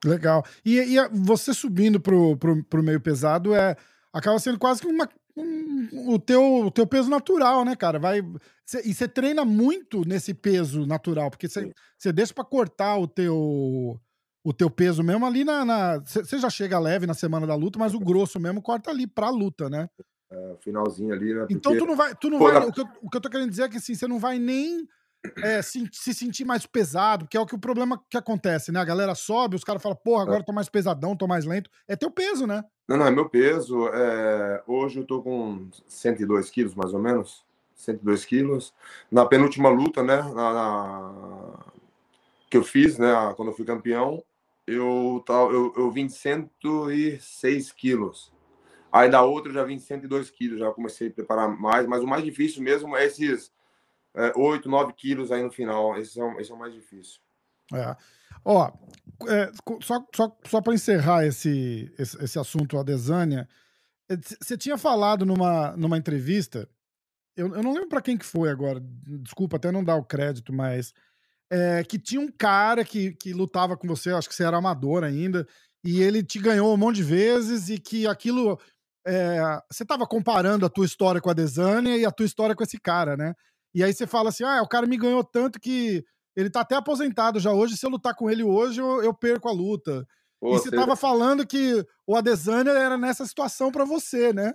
Legal. 0.03 0.43
E, 0.63 0.79
e 0.79 1.07
você 1.09 1.53
subindo 1.53 1.99
pro, 1.99 2.37
pro, 2.37 2.63
pro 2.63 2.83
meio 2.83 2.99
pesado 2.99 3.53
é 3.53 3.75
acaba 4.13 4.39
sendo 4.39 4.57
quase 4.57 4.81
que 4.81 4.87
uma, 4.87 5.09
um, 5.35 6.13
o, 6.13 6.19
teu, 6.19 6.65
o 6.65 6.71
teu 6.71 6.87
peso 6.87 7.09
natural, 7.09 7.65
né, 7.65 7.75
cara? 7.75 7.99
Vai, 7.99 8.21
cê, 8.65 8.81
e 8.85 8.93
você 8.93 9.07
treina 9.07 9.43
muito 9.43 10.07
nesse 10.07 10.33
peso 10.33 10.85
natural, 10.85 11.29
porque 11.29 11.47
você 11.49 12.13
deixa 12.13 12.33
para 12.33 12.45
cortar 12.45 12.97
o 12.97 13.07
teu 13.07 13.99
o 14.43 14.53
teu 14.53 14.69
peso 14.69 15.03
mesmo 15.03 15.25
ali 15.25 15.43
na. 15.43 15.97
Você 15.99 16.37
já 16.37 16.51
chega 16.51 16.77
leve 16.77 17.07
na 17.07 17.15
semana 17.15 17.47
da 17.47 17.55
luta, 17.55 17.79
mas 17.79 17.95
o 17.95 17.99
grosso 17.99 18.39
mesmo 18.39 18.61
corta 18.61 18.91
ali 18.91 19.07
pra 19.07 19.29
luta, 19.31 19.69
né? 19.71 19.89
É, 20.35 20.55
finalzinho 20.59 21.13
ali, 21.13 21.33
né? 21.33 21.45
Então, 21.49 21.71
Porque... 21.71 21.77
Então 21.77 21.77
tu 21.77 21.85
não 21.85 21.95
vai. 21.95 22.15
Tu 22.15 22.29
não 22.29 22.37
Pô, 22.39 22.45
vai 22.45 22.59
na... 22.59 22.65
o, 22.65 22.73
que 22.73 22.81
eu, 22.81 22.87
o, 23.01 23.09
que 23.09 23.17
eu, 23.17 23.21
tô 23.21 23.29
querendo 23.29 23.49
dizer 23.49 23.63
é 23.63 23.69
que 23.69 23.77
assim, 23.77 23.95
você 23.95 24.05
não 24.05 24.19
vai 24.19 24.37
nem 24.37 24.85
é, 25.37 25.61
se, 25.61 25.87
se, 25.91 26.13
sentir 26.13 26.43
mais 26.43 26.65
pesado, 26.65 27.25
que 27.27 27.37
é 27.37 27.39
o 27.39 27.45
que 27.45 27.55
o 27.55 27.59
problema 27.59 28.03
que 28.09 28.17
acontece, 28.17 28.71
né? 28.71 28.79
A 28.79 28.85
galera 28.85 29.15
sobe, 29.15 29.55
os 29.55 29.63
caras 29.63 29.81
falam, 29.81 29.97
porra, 30.03 30.23
agora 30.23 30.39
eu 30.39 30.45
tô 30.45 30.51
mais 30.51 30.67
pesadão, 30.67 31.15
tô 31.15 31.25
mais 31.25 31.45
lento. 31.45 31.69
É 31.87 31.95
teu 31.95 32.11
peso, 32.11 32.45
né? 32.45 32.63
Não, 32.87 32.97
não, 32.97 33.07
é 33.07 33.11
meu 33.11 33.29
peso. 33.29 33.87
É... 33.87 34.61
Hoje 34.67 34.99
eu 34.99 35.05
tô 35.05 35.21
com 35.21 35.69
102 35.87 36.49
quilos, 36.49 36.75
mais 36.75 36.93
ou 36.93 36.99
menos. 36.99 37.45
102 37.75 38.25
quilos. 38.25 38.73
Na 39.09 39.25
penúltima 39.25 39.69
luta, 39.69 40.03
né? 40.03 40.21
Na, 40.21 40.53
na... 40.53 41.59
Que 42.49 42.57
eu 42.57 42.63
fiz, 42.63 42.97
né? 42.97 43.13
Quando 43.35 43.49
eu 43.49 43.55
fui 43.55 43.65
campeão, 43.65 44.21
eu, 44.67 45.23
eu, 45.29 45.73
eu 45.77 45.91
vim 45.91 46.07
de 46.07 46.13
106 46.13 47.71
quilos. 47.71 48.34
Aí 48.95 49.09
da 49.09 49.21
outra 49.21 49.49
eu 49.49 49.53
já 49.53 49.63
vim 49.65 49.77
102 49.77 50.29
quilos, 50.29 50.57
já 50.57 50.71
comecei 50.71 51.09
a 51.09 51.11
preparar 51.11 51.49
mais, 51.49 51.85
mas 51.85 52.01
o 52.01 52.07
mais 52.07 52.23
difícil 52.23 52.63
mesmo 52.63 52.95
é 52.95 53.05
esses 53.05 53.51
é, 54.15 54.31
8, 54.33 54.69
9 54.69 54.93
quilos 54.93 55.33
aí 55.33 55.43
no 55.43 55.51
final. 55.51 55.97
Esse 55.97 56.17
é, 56.17 56.41
esse 56.41 56.49
é 56.49 56.55
o 56.55 56.57
mais 56.57 56.73
difícil. 56.73 57.19
É. 57.73 57.93
Ó, 58.45 58.71
é, 59.27 59.51
só, 59.83 60.05
só, 60.15 60.37
só 60.45 60.61
para 60.61 60.73
encerrar 60.73 61.25
esse, 61.25 61.93
esse, 61.99 62.23
esse 62.23 62.39
assunto, 62.39 62.77
a 62.77 62.83
Desânia, 62.83 63.49
você 64.39 64.57
tinha 64.57 64.77
falado 64.77 65.25
numa, 65.25 65.75
numa 65.75 65.97
entrevista, 65.97 66.69
eu, 67.35 67.53
eu 67.53 67.61
não 67.61 67.73
lembro 67.73 67.89
para 67.89 68.01
quem 68.01 68.17
que 68.17 68.25
foi 68.25 68.49
agora, 68.49 68.81
desculpa 69.21 69.57
até 69.57 69.73
não 69.73 69.83
dar 69.83 69.97
o 69.97 70.05
crédito, 70.05 70.53
mas 70.53 70.93
é, 71.49 71.83
que 71.83 71.99
tinha 71.99 72.21
um 72.21 72.31
cara 72.31 72.85
que, 72.85 73.11
que 73.11 73.33
lutava 73.33 73.75
com 73.75 73.89
você, 73.89 74.11
acho 74.11 74.29
que 74.29 74.35
você 74.35 74.45
era 74.45 74.55
amador 74.55 75.03
ainda, 75.03 75.45
e 75.85 76.01
ele 76.01 76.23
te 76.23 76.39
ganhou 76.39 76.73
um 76.73 76.77
monte 76.77 76.95
de 76.95 77.03
vezes 77.03 77.69
e 77.69 77.77
que 77.77 78.07
aquilo. 78.07 78.59
É, 79.07 79.59
você 79.71 79.83
estava 79.83 80.05
comparando 80.07 80.65
a 80.65 80.69
tua 80.69 80.85
história 80.85 81.21
com 81.21 81.29
a 81.29 81.33
Desânia 81.33 81.95
e 81.95 82.05
a 82.05 82.11
tua 82.11 82.25
história 82.25 82.55
com 82.55 82.63
esse 82.63 82.79
cara, 82.79 83.15
né? 83.15 83.33
E 83.73 83.83
aí 83.83 83.93
você 83.93 84.07
fala 84.07 84.29
assim: 84.29 84.43
ah, 84.43 84.61
o 84.61 84.67
cara 84.67 84.87
me 84.87 84.97
ganhou 84.97 85.23
tanto 85.23 85.59
que 85.59 86.03
ele 86.35 86.49
tá 86.49 86.61
até 86.61 86.75
aposentado 86.75 87.39
já 87.39 87.51
hoje. 87.51 87.77
Se 87.77 87.85
eu 87.85 87.89
lutar 87.89 88.15
com 88.15 88.29
ele 88.29 88.43
hoje, 88.43 88.81
eu, 88.81 89.03
eu 89.03 89.13
perco 89.13 89.47
a 89.47 89.51
luta. 89.51 90.05
Pô, 90.39 90.55
e 90.55 90.59
você 90.59 90.69
tava 90.69 90.95
falando 90.95 91.45
que 91.45 91.85
o 92.05 92.15
Adesanya 92.15 92.71
era 92.71 92.97
nessa 92.97 93.25
situação 93.25 93.71
para 93.71 93.85
você, 93.85 94.33
né? 94.33 94.53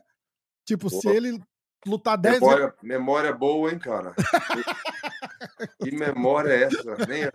Tipo, 0.66 0.90
Pô. 0.90 1.00
se 1.00 1.08
ele 1.08 1.38
lutar 1.86 2.18
10 2.18 2.40
memória, 2.40 2.74
memória 2.82 3.32
boa, 3.32 3.70
hein, 3.72 3.78
cara? 3.78 4.14
que 5.82 5.90
memória 5.90 6.52
é 6.52 6.62
essa? 6.64 6.96
Nem, 7.06 7.30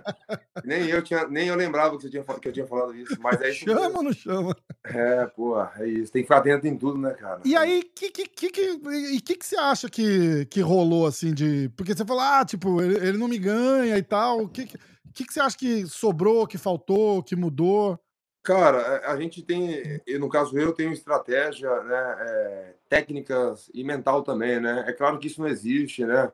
nem, 0.63 0.89
eu 0.89 1.01
tinha, 1.03 1.27
nem 1.27 1.47
eu 1.47 1.55
lembrava 1.55 1.97
que, 1.97 2.09
tinha, 2.09 2.23
que 2.23 2.47
eu 2.47 2.53
tinha 2.53 2.67
falado 2.67 2.95
isso. 2.95 3.17
Mas 3.19 3.41
é 3.41 3.49
isso 3.49 3.65
chama 3.65 3.97
ou 3.97 4.03
não 4.03 4.13
chama? 4.13 4.55
É, 4.83 5.25
pô, 5.25 5.61
é 5.61 5.87
isso. 5.87 6.11
Tem 6.11 6.21
que 6.21 6.27
ficar 6.27 6.37
atento 6.37 6.67
em 6.67 6.77
tudo, 6.77 6.97
né, 6.97 7.13
cara? 7.13 7.41
E 7.43 7.55
aí, 7.55 7.79
o 7.79 7.93
que, 7.93 8.11
que, 8.11 8.27
que, 8.27 8.49
que, 8.49 8.79
e 9.13 9.21
que, 9.21 9.35
que 9.35 9.45
você 9.45 9.57
acha 9.57 9.89
que, 9.89 10.45
que 10.45 10.61
rolou, 10.61 11.05
assim, 11.05 11.33
de. 11.33 11.69
Porque 11.75 11.95
você 11.95 12.05
falou, 12.05 12.23
ah, 12.23 12.45
tipo, 12.45 12.81
ele, 12.81 12.95
ele 12.97 13.17
não 13.17 13.27
me 13.27 13.37
ganha 13.37 13.97
e 13.97 14.03
tal. 14.03 14.41
O 14.41 14.49
que, 14.49 14.65
que, 15.13 15.25
que 15.25 15.33
você 15.33 15.39
acha 15.39 15.57
que 15.57 15.85
sobrou, 15.87 16.47
que 16.47 16.57
faltou, 16.57 17.23
que 17.23 17.35
mudou? 17.35 17.99
Cara, 18.45 19.01
a 19.09 19.19
gente 19.19 19.41
tem, 19.41 19.99
no 20.19 20.29
caso 20.29 20.55
eu 20.55 20.71
tenho 20.71 20.93
estratégia, 20.93 21.81
né, 21.81 22.15
é, 22.19 22.75
técnicas 22.87 23.71
e 23.73 23.83
mental 23.83 24.21
também, 24.21 24.59
né? 24.59 24.83
É 24.87 24.93
claro 24.93 25.17
que 25.17 25.25
isso 25.25 25.41
não 25.41 25.47
existe, 25.47 26.05
né? 26.05 26.31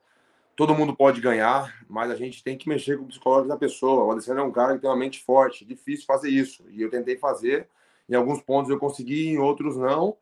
Todo 0.55 0.75
mundo 0.75 0.95
pode 0.95 1.21
ganhar, 1.21 1.73
mas 1.89 2.11
a 2.11 2.15
gente 2.15 2.43
tem 2.43 2.57
que 2.57 2.69
mexer 2.69 2.97
com 2.97 3.05
o 3.05 3.07
psicológico 3.07 3.49
da 3.49 3.57
pessoa. 3.57 4.05
O 4.05 4.11
Alessandro 4.11 4.41
é 4.41 4.45
um 4.45 4.51
cara 4.51 4.75
que 4.75 4.81
tem 4.81 4.89
uma 4.89 4.95
mente 4.95 5.23
forte, 5.23 5.65
difícil 5.65 6.05
fazer 6.05 6.29
isso. 6.29 6.63
E 6.69 6.81
eu 6.81 6.89
tentei 6.89 7.17
fazer, 7.17 7.67
em 8.07 8.15
alguns 8.15 8.41
pontos 8.41 8.69
eu 8.69 8.77
consegui, 8.77 9.29
em 9.29 9.37
outros 9.37 9.77
não, 9.77 10.15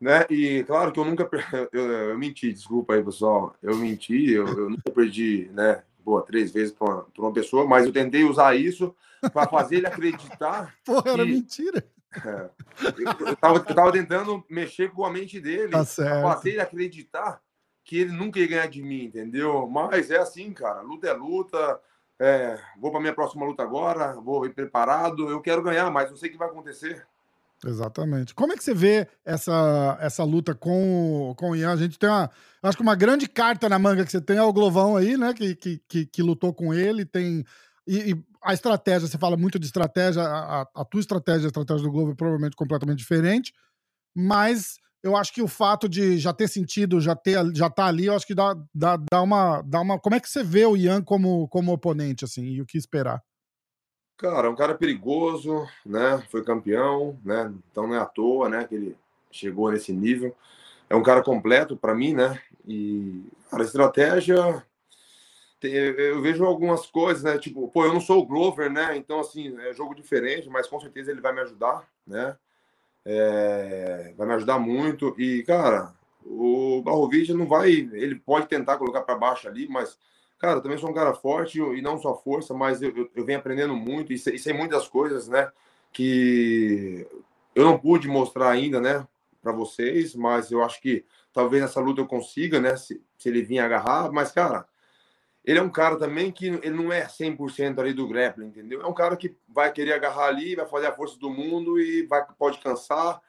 né? 0.00 0.26
E 0.30 0.64
claro 0.64 0.92
que 0.92 0.98
eu 0.98 1.04
nunca 1.04 1.28
eu, 1.72 1.90
eu 1.90 2.18
menti, 2.18 2.52
desculpa 2.52 2.94
aí, 2.94 3.04
pessoal. 3.04 3.54
Eu 3.62 3.76
menti, 3.76 4.32
eu, 4.32 4.46
eu 4.46 4.70
nunca 4.70 4.90
perdi, 4.90 5.50
né? 5.52 5.82
boa, 6.06 6.22
três 6.22 6.52
vezes 6.52 6.72
para 6.72 6.86
uma, 6.86 7.06
uma, 7.18 7.32
pessoa, 7.32 7.66
mas 7.66 7.84
eu 7.84 7.92
tentei 7.92 8.22
usar 8.22 8.54
isso 8.54 8.94
para 9.32 9.48
fazer 9.48 9.78
ele 9.78 9.88
acreditar. 9.88 10.72
Porra, 10.86 11.02
que... 11.02 11.08
era 11.08 11.24
mentira. 11.24 11.84
É, 12.24 12.48
eu, 13.26 13.32
estava 13.32 13.92
tentando 13.92 14.42
mexer 14.48 14.92
com 14.92 15.04
a 15.04 15.10
mente 15.10 15.40
dele, 15.40 15.72
tá 15.72 15.84
fazer 15.84 16.50
ele 16.50 16.60
acreditar 16.60 17.42
que 17.86 18.00
ele 18.00 18.10
nunca 18.10 18.40
ia 18.40 18.48
ganhar 18.48 18.66
de 18.66 18.82
mim, 18.82 19.04
entendeu? 19.04 19.66
Mas 19.68 20.10
é 20.10 20.18
assim, 20.18 20.52
cara, 20.52 20.82
luta 20.82 21.06
é 21.06 21.12
luta. 21.12 21.80
É, 22.18 22.58
vou 22.80 22.90
para 22.90 23.00
minha 23.00 23.14
próxima 23.14 23.46
luta 23.46 23.62
agora, 23.62 24.14
vou 24.14 24.44
ir 24.44 24.52
preparado. 24.52 25.30
Eu 25.30 25.40
quero 25.40 25.62
ganhar, 25.62 25.88
mas 25.88 26.10
não 26.10 26.16
sei 26.16 26.28
o 26.28 26.32
que 26.32 26.38
vai 26.38 26.48
acontecer. 26.48 27.06
Exatamente. 27.64 28.34
Como 28.34 28.52
é 28.52 28.56
que 28.56 28.64
você 28.64 28.74
vê 28.74 29.08
essa, 29.24 29.96
essa 30.00 30.24
luta 30.24 30.52
com, 30.52 31.32
com 31.36 31.50
o 31.50 31.56
Ian? 31.56 31.72
A 31.72 31.76
gente 31.76 31.96
tem 31.96 32.08
uma. 32.08 32.28
Acho 32.60 32.76
que 32.76 32.82
uma 32.82 32.96
grande 32.96 33.28
carta 33.28 33.68
na 33.68 33.78
manga 33.78 34.04
que 34.04 34.10
você 34.10 34.20
tem 34.20 34.36
é 34.36 34.42
o 34.42 34.52
Glovão 34.52 34.96
aí, 34.96 35.16
né? 35.16 35.32
Que, 35.32 35.54
que, 35.54 35.80
que, 35.88 36.06
que 36.06 36.22
lutou 36.22 36.52
com 36.52 36.74
ele. 36.74 37.04
Tem. 37.04 37.44
E, 37.86 38.10
e, 38.12 38.24
a 38.42 38.52
estratégia, 38.52 39.06
você 39.06 39.16
fala 39.16 39.36
muito 39.36 39.60
de 39.60 39.66
estratégia, 39.66 40.22
a, 40.22 40.66
a 40.74 40.84
tua 40.84 41.00
estratégia, 41.00 41.46
a 41.46 41.48
estratégia 41.48 41.84
do 41.84 41.92
Globo 41.92 42.12
é 42.12 42.14
provavelmente 42.16 42.56
completamente 42.56 42.98
diferente. 42.98 43.52
Mas 44.14 44.78
eu 45.06 45.16
acho 45.16 45.32
que 45.32 45.40
o 45.40 45.46
fato 45.46 45.88
de 45.88 46.18
já 46.18 46.32
ter 46.32 46.48
sentido, 46.48 47.00
já 47.00 47.14
ter 47.14 47.38
já 47.54 47.70
tá 47.70 47.86
ali, 47.86 48.06
eu 48.06 48.14
acho 48.14 48.26
que 48.26 48.34
dá, 48.34 48.54
dá, 48.74 48.96
dá, 48.96 49.22
uma, 49.22 49.62
dá 49.62 49.80
uma. 49.80 50.00
Como 50.00 50.16
é 50.16 50.20
que 50.20 50.28
você 50.28 50.42
vê 50.42 50.66
o 50.66 50.76
Ian 50.76 51.00
como, 51.00 51.46
como 51.48 51.72
oponente, 51.72 52.24
assim, 52.24 52.44
e 52.44 52.60
o 52.60 52.66
que 52.66 52.76
esperar? 52.76 53.22
Cara, 54.16 54.48
é 54.48 54.50
um 54.50 54.56
cara 54.56 54.74
perigoso, 54.74 55.64
né? 55.84 56.22
Foi 56.28 56.42
campeão, 56.42 57.16
né? 57.24 57.54
Então 57.70 57.86
não 57.86 57.94
é 57.94 57.98
à 57.98 58.06
toa, 58.06 58.48
né? 58.48 58.64
Que 58.64 58.74
ele 58.74 58.96
chegou 59.30 59.70
nesse 59.70 59.92
nível. 59.92 60.34
É 60.90 60.96
um 60.96 61.02
cara 61.02 61.22
completo 61.22 61.76
para 61.76 61.94
mim, 61.94 62.12
né? 62.12 62.40
E 62.66 63.22
cara, 63.48 63.62
a 63.62 63.66
estratégia 63.66 64.64
eu 65.62 66.20
vejo 66.20 66.44
algumas 66.44 66.86
coisas, 66.86 67.22
né? 67.22 67.38
Tipo, 67.38 67.68
pô, 67.68 67.84
eu 67.84 67.92
não 67.92 68.00
sou 68.00 68.20
o 68.20 68.26
Glover, 68.26 68.70
né? 68.70 68.96
Então, 68.96 69.20
assim, 69.20 69.56
é 69.60 69.72
jogo 69.72 69.94
diferente, 69.94 70.48
mas 70.48 70.66
com 70.66 70.78
certeza 70.80 71.10
ele 71.10 71.20
vai 71.20 71.32
me 71.32 71.40
ajudar, 71.40 71.88
né? 72.06 72.36
É... 73.06 74.12
vai 74.18 74.26
me 74.26 74.34
ajudar 74.34 74.58
muito. 74.58 75.14
E, 75.18 75.42
cara, 75.44 75.94
o 76.22 76.82
Barrovic 76.82 77.32
não 77.32 77.46
vai. 77.46 77.70
Ele 77.70 78.16
pode 78.16 78.48
tentar 78.48 78.76
colocar 78.76 79.00
para 79.00 79.16
baixo 79.16 79.48
ali, 79.48 79.66
mas 79.66 79.96
Cara, 80.38 80.60
também 80.60 80.76
sou 80.76 80.90
um 80.90 80.94
cara 80.94 81.14
forte 81.14 81.58
e 81.60 81.80
não 81.80 81.98
só 81.98 82.14
força, 82.14 82.52
mas 82.52 82.82
eu, 82.82 82.94
eu, 82.94 83.10
eu 83.14 83.24
venho 83.24 83.38
aprendendo 83.38 83.74
muito 83.74 84.12
e 84.12 84.18
sei, 84.18 84.34
e 84.34 84.38
sei, 84.38 84.52
muitas 84.52 84.86
coisas, 84.86 85.28
né? 85.28 85.50
Que 85.92 87.06
eu 87.54 87.64
não 87.64 87.78
pude 87.78 88.06
mostrar 88.06 88.50
ainda, 88.50 88.80
né? 88.80 89.06
Para 89.42 89.52
vocês, 89.52 90.14
mas 90.14 90.50
eu 90.50 90.62
acho 90.62 90.80
que 90.82 91.04
talvez 91.32 91.62
nessa 91.62 91.80
luta 91.80 92.02
eu 92.02 92.06
consiga, 92.06 92.60
né? 92.60 92.76
Se, 92.76 93.02
se 93.16 93.28
ele 93.30 93.42
vir 93.42 93.60
agarrar, 93.60 94.12
mas, 94.12 94.30
cara, 94.30 94.66
ele 95.46 95.60
é 95.60 95.62
um 95.62 95.70
cara 95.70 95.96
também 95.96 96.32
que 96.32 96.46
ele 96.46 96.70
não 96.70 96.92
é 96.92 97.06
100% 97.06 97.78
ali 97.78 97.94
do 97.94 98.08
grappling, 98.08 98.48
entendeu? 98.48 98.82
É 98.82 98.86
um 98.86 98.92
cara 98.92 99.16
que 99.16 99.36
vai 99.48 99.72
querer 99.72 99.92
agarrar 99.92 100.26
ali, 100.26 100.56
vai 100.56 100.66
fazer 100.66 100.88
a 100.88 100.92
força 100.92 101.16
do 101.18 101.30
mundo 101.30 101.78
e 101.78 102.04
vai, 102.04 102.26
pode 102.36 102.58
cansar, 102.58 103.22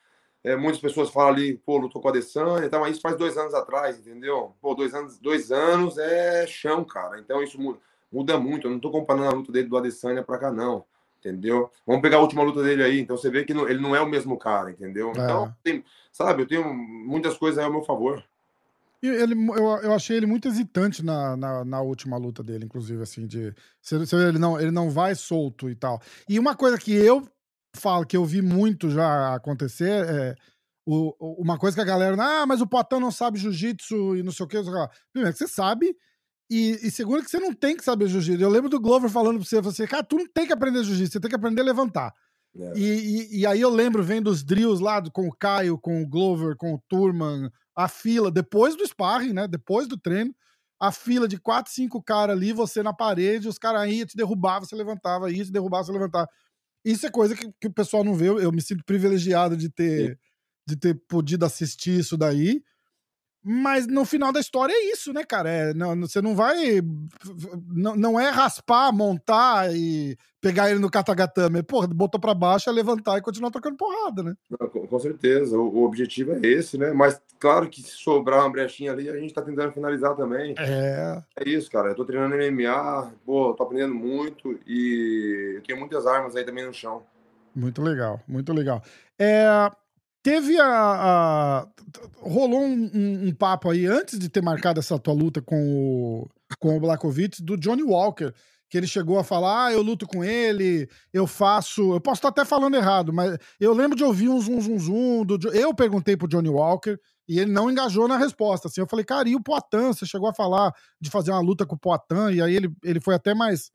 é, 0.44 0.56
muitas 0.56 0.80
pessoas 0.80 1.10
falam 1.10 1.34
ali, 1.34 1.58
pô, 1.58 1.78
lutou 1.78 2.02
com 2.02 2.08
a 2.08 2.12
Adesanya 2.12 2.66
e 2.66 2.70
tal, 2.70 2.82
mas 2.82 2.94
isso 2.94 3.02
faz 3.02 3.18
dois 3.18 3.38
anos 3.38 3.54
atrás, 3.54 4.00
entendeu? 4.00 4.56
Pô, 4.62 4.74
dois 4.74 4.94
anos, 4.94 5.20
dois 5.20 5.52
anos 5.52 5.98
é 5.98 6.48
chão, 6.48 6.84
cara. 6.84 7.20
Então 7.20 7.44
isso 7.44 7.62
muda, 7.62 7.80
muda 8.12 8.40
muito. 8.40 8.66
Eu 8.66 8.72
não 8.72 8.80
tô 8.80 8.90
comparando 8.90 9.28
a 9.28 9.34
luta 9.34 9.52
dele 9.52 9.68
do 9.68 9.78
Adesanya 9.78 10.24
pra 10.24 10.38
cá, 10.38 10.52
não. 10.52 10.86
Entendeu? 11.20 11.70
Vamos 11.86 12.02
pegar 12.02 12.18
a 12.18 12.22
última 12.22 12.44
luta 12.44 12.64
dele 12.64 12.82
aí. 12.82 13.00
Então 13.00 13.18
você 13.18 13.30
vê 13.30 13.44
que 13.44 13.54
não, 13.54 13.68
ele 13.68 13.82
não 13.82 13.96
é 13.96 14.00
o 14.00 14.08
mesmo 14.08 14.38
cara, 14.38 14.72
entendeu? 14.72 15.10
É. 15.10 15.12
Então, 15.12 15.54
tem, 15.64 15.84
sabe, 16.12 16.44
eu 16.44 16.48
tenho 16.48 16.74
muitas 16.74 17.38
coisas 17.38 17.58
aí 17.58 17.66
ao 17.66 17.72
meu 17.72 17.84
favor. 17.84 18.24
E 19.02 19.08
ele, 19.08 19.34
eu, 19.34 19.66
eu 19.84 19.94
achei 19.94 20.18
ele 20.18 20.26
muito 20.26 20.48
hesitante 20.48 21.04
na, 21.04 21.38
na, 21.38 21.64
na, 21.64 21.82
última 21.82 22.18
luta 22.18 22.44
dele, 22.44 22.66
inclusive, 22.66 23.02
assim, 23.02 23.28
de. 23.28 23.54
Ele, 24.28 24.40
não, 24.40 24.60
ele 24.60 24.72
não 24.72 24.90
vai 24.90 25.14
solto 25.14 25.70
e 25.70 25.76
tal. 25.76 26.02
E 26.28 26.40
uma 26.40 26.56
coisa 26.56 26.78
que 26.78 26.92
eu 26.92 27.28
falo 27.76 28.06
que 28.06 28.18
eu 28.18 28.26
vi 28.26 28.42
muito 28.42 28.90
já 28.90 29.36
acontecer 29.36 30.06
é 30.08 30.36
o, 30.86 31.14
uma 31.42 31.60
coisa 31.60 31.76
que 31.76 31.82
a 31.82 31.86
galera, 31.86 32.16
ah, 32.20 32.46
mas 32.46 32.60
o 32.60 32.68
Potão 32.68 33.00
não 33.00 33.12
sabe 33.12 33.38
jiu-jitsu 33.38 34.16
e 34.16 34.24
não 34.24 34.32
sei 34.32 34.46
o 34.46 34.50
que. 34.50 34.58
Primeiro, 35.12 35.34
que 35.34 35.38
você 35.38 35.48
sabe, 35.48 35.96
e, 36.50 36.80
e, 36.82 36.92
segundo, 36.92 37.24
que 37.24 37.30
você 37.30 37.40
não 37.40 37.54
tem 37.54 37.76
que 37.76 37.84
saber 37.84 38.08
jiu-jitsu. 38.08 38.42
Eu 38.42 38.50
lembro 38.50 38.70
do 38.70 38.80
Glover 38.80 39.10
falando 39.10 39.38
pra 39.38 39.46
você, 39.46 39.62
você, 39.62 39.86
cara, 39.86 40.04
tu 40.04 40.16
não 40.16 40.28
tem 40.28 40.48
que 40.48 40.54
aprender 40.54 40.84
jiu-jitsu, 40.84 41.14
você 41.14 41.20
tem 41.20 41.30
que 41.30 41.36
aprender 41.36 41.62
a 41.62 41.66
levantar. 41.66 42.14
É. 42.56 42.74
E, 42.76 42.84
e, 42.84 43.40
e, 43.40 43.46
aí 43.46 43.62
eu 43.62 43.70
lembro, 43.70 44.02
vendo 44.02 44.30
os 44.30 44.44
drills 44.44 44.82
lá 44.82 45.02
com 45.12 45.28
o 45.28 45.36
Caio, 45.36 45.78
com 45.78 46.02
o 46.02 46.08
Glover, 46.08 46.56
com 46.56 46.74
o 46.74 46.82
Turman, 46.88 47.52
a 47.78 47.88
fila, 47.88 48.32
depois 48.32 48.76
do 48.76 48.86
sparring, 48.86 49.34
né? 49.34 49.48
Depois 49.48 49.88
do 49.88 49.96
treino, 49.96 50.36
a 50.80 50.92
fila 50.92 51.28
de 51.28 51.38
quatro, 51.38 51.72
cinco 51.72 52.02
caras 52.02 52.36
ali, 52.36 52.52
você 52.52 52.82
na 52.82 52.92
parede, 52.92 53.48
os 53.48 53.60
caras 53.60 53.88
iam 53.92 54.06
te 54.06 54.18
derrubar, 54.18 54.60
você 54.60 54.76
levantava, 54.76 55.32
ia 55.32 55.46
te 55.46 55.52
derrubar, 55.52 55.84
você 55.84 55.92
levantava. 55.92 56.28
Isso 56.84 57.06
é 57.06 57.12
coisa 57.12 57.36
que, 57.36 57.52
que 57.62 57.68
o 57.68 57.74
pessoal 57.74 58.04
não 58.04 58.16
vê. 58.16 58.30
Eu 58.30 58.52
me 58.52 58.62
sinto 58.62 58.84
privilegiado 58.84 59.56
de 59.56 59.70
ter, 59.70 60.20
de 60.68 60.76
ter 60.76 60.96
podido 61.08 61.46
assistir 61.46 62.00
isso 62.00 62.18
daí. 62.18 62.64
Mas 63.50 63.88
no 63.88 64.04
final 64.04 64.34
da 64.34 64.42
história 64.42 64.74
é 64.74 64.92
isso, 64.92 65.14
né, 65.14 65.24
cara? 65.24 65.50
É, 65.50 65.74
não, 65.74 65.96
você 66.02 66.22
não 66.22 66.36
vai. 66.36 66.82
Não, 67.74 67.96
não 67.96 68.20
é 68.20 68.30
raspar, 68.30 68.92
montar 68.92 69.74
e 69.74 70.18
pegar 70.42 70.70
ele 70.70 70.82
no 70.82 70.92
katagatame. 70.92 71.64
Porra, 71.64 71.88
botou 71.88 72.20
pra 72.20 72.34
baixo, 72.34 72.70
é 72.70 72.74
levantar 72.74 73.18
e 73.18 73.22
continuar 73.22 73.50
trocando 73.50 73.78
porrada, 73.78 74.22
né? 74.22 74.36
Não, 74.50 74.68
com, 74.68 75.00
certeza. 75.00 75.58
O, 75.58 75.78
o, 75.78 75.84
objetivo 75.86 76.34
é 76.34 76.40
esse, 76.46 76.78
né? 76.78 76.92
Mas 76.92 77.22
claro 77.40 77.70
que 77.70 77.82
se 77.82 77.92
sobrar 77.92 78.42
uma 78.42 78.52
brechinha 78.52 78.92
ali, 78.92 79.10
a 79.10 79.18
gente 79.18 79.34
tá 79.34 79.42
tentando 79.42 79.72
finalizar 79.72 80.14
também. 80.14 80.54
É. 80.60 81.24
É 81.38 81.50
isso, 81.50 81.72
cara. 81.72 81.88
Eu 81.88 81.96
tô 81.96 82.04
treinando 82.04 82.36
MMA, 82.36 83.14
pô, 83.26 83.54
tô 83.54 83.64
aprendendo 83.64 83.96
muito 83.96 84.60
e 84.68 85.54
eu 85.56 85.62
tenho 85.62 85.80
muitas 85.80 86.06
armas 86.06 86.36
aí 86.36 86.44
também 86.44 86.66
no 86.66 86.74
chão. 86.74 87.02
Muito 87.56 87.82
legal, 87.82 88.20
muito 88.28 88.52
legal. 88.52 88.84
É, 89.18 89.48
Teve 90.28 90.60
a. 90.60 90.68
a 90.68 91.68
rolou 92.20 92.62
um, 92.62 92.92
um, 92.94 93.28
um, 93.30 93.34
papo 93.34 93.70
aí, 93.70 93.86
antes 93.86 94.20
de 94.20 94.28
ter 94.28 94.44
marcado 94.44 94.78
essa 94.78 95.00
tua 95.00 95.14
luta 95.14 95.42
com 95.42 95.56
o, 95.56 96.30
com 96.60 96.76
o 96.76 96.80
Blakovic, 96.82 97.42
do 97.42 97.56
Johnny 97.56 97.82
Walker, 97.82 98.34
que 98.70 98.78
ele 98.78 98.88
chegou 98.88 99.18
a 99.18 99.24
falar, 99.24 99.68
ah, 99.68 99.72
eu 99.72 99.82
luto 99.82 100.06
com 100.06 100.26
ele, 100.26 100.90
eu 101.14 101.26
faço. 101.26 101.94
Eu 101.94 102.02
posso 102.02 102.20
estar 102.20 102.28
até 102.28 102.44
falando 102.44 102.76
errado, 102.76 103.14
mas 103.14 103.38
eu 103.58 103.74
lembro 103.74 103.96
de 103.96 104.04
ouvir 104.04 104.28
um 104.28 104.42
zum 104.42 104.60
zum 104.60 104.78
zum. 104.78 105.24
Do... 105.24 105.48
Eu 105.54 105.74
perguntei 105.74 106.18
pro 106.18 106.28
Johnny 106.28 106.50
Walker 106.50 107.00
e 107.26 107.40
ele 107.40 107.50
não 107.54 107.72
engajou 107.72 108.06
na 108.06 108.18
resposta. 108.18 108.68
Assim, 108.68 108.82
eu 108.82 108.88
falei, 108.88 109.06
cara, 109.06 109.30
e 109.30 109.36
o 109.36 109.42
Poitin? 109.42 109.94
Você 109.94 110.06
chegou 110.06 110.28
a 110.28 110.34
falar 110.34 110.74
de 111.00 111.10
fazer 111.10 111.32
uma 111.32 111.40
luta 111.40 111.66
com 111.66 111.76
o 111.76 111.80
Poitin, 111.80 112.34
e 112.36 112.42
aí 112.42 112.54
ele, 112.54 112.70
ele 112.84 113.00
foi 113.00 113.16
até 113.16 113.34
mais. 113.34 113.72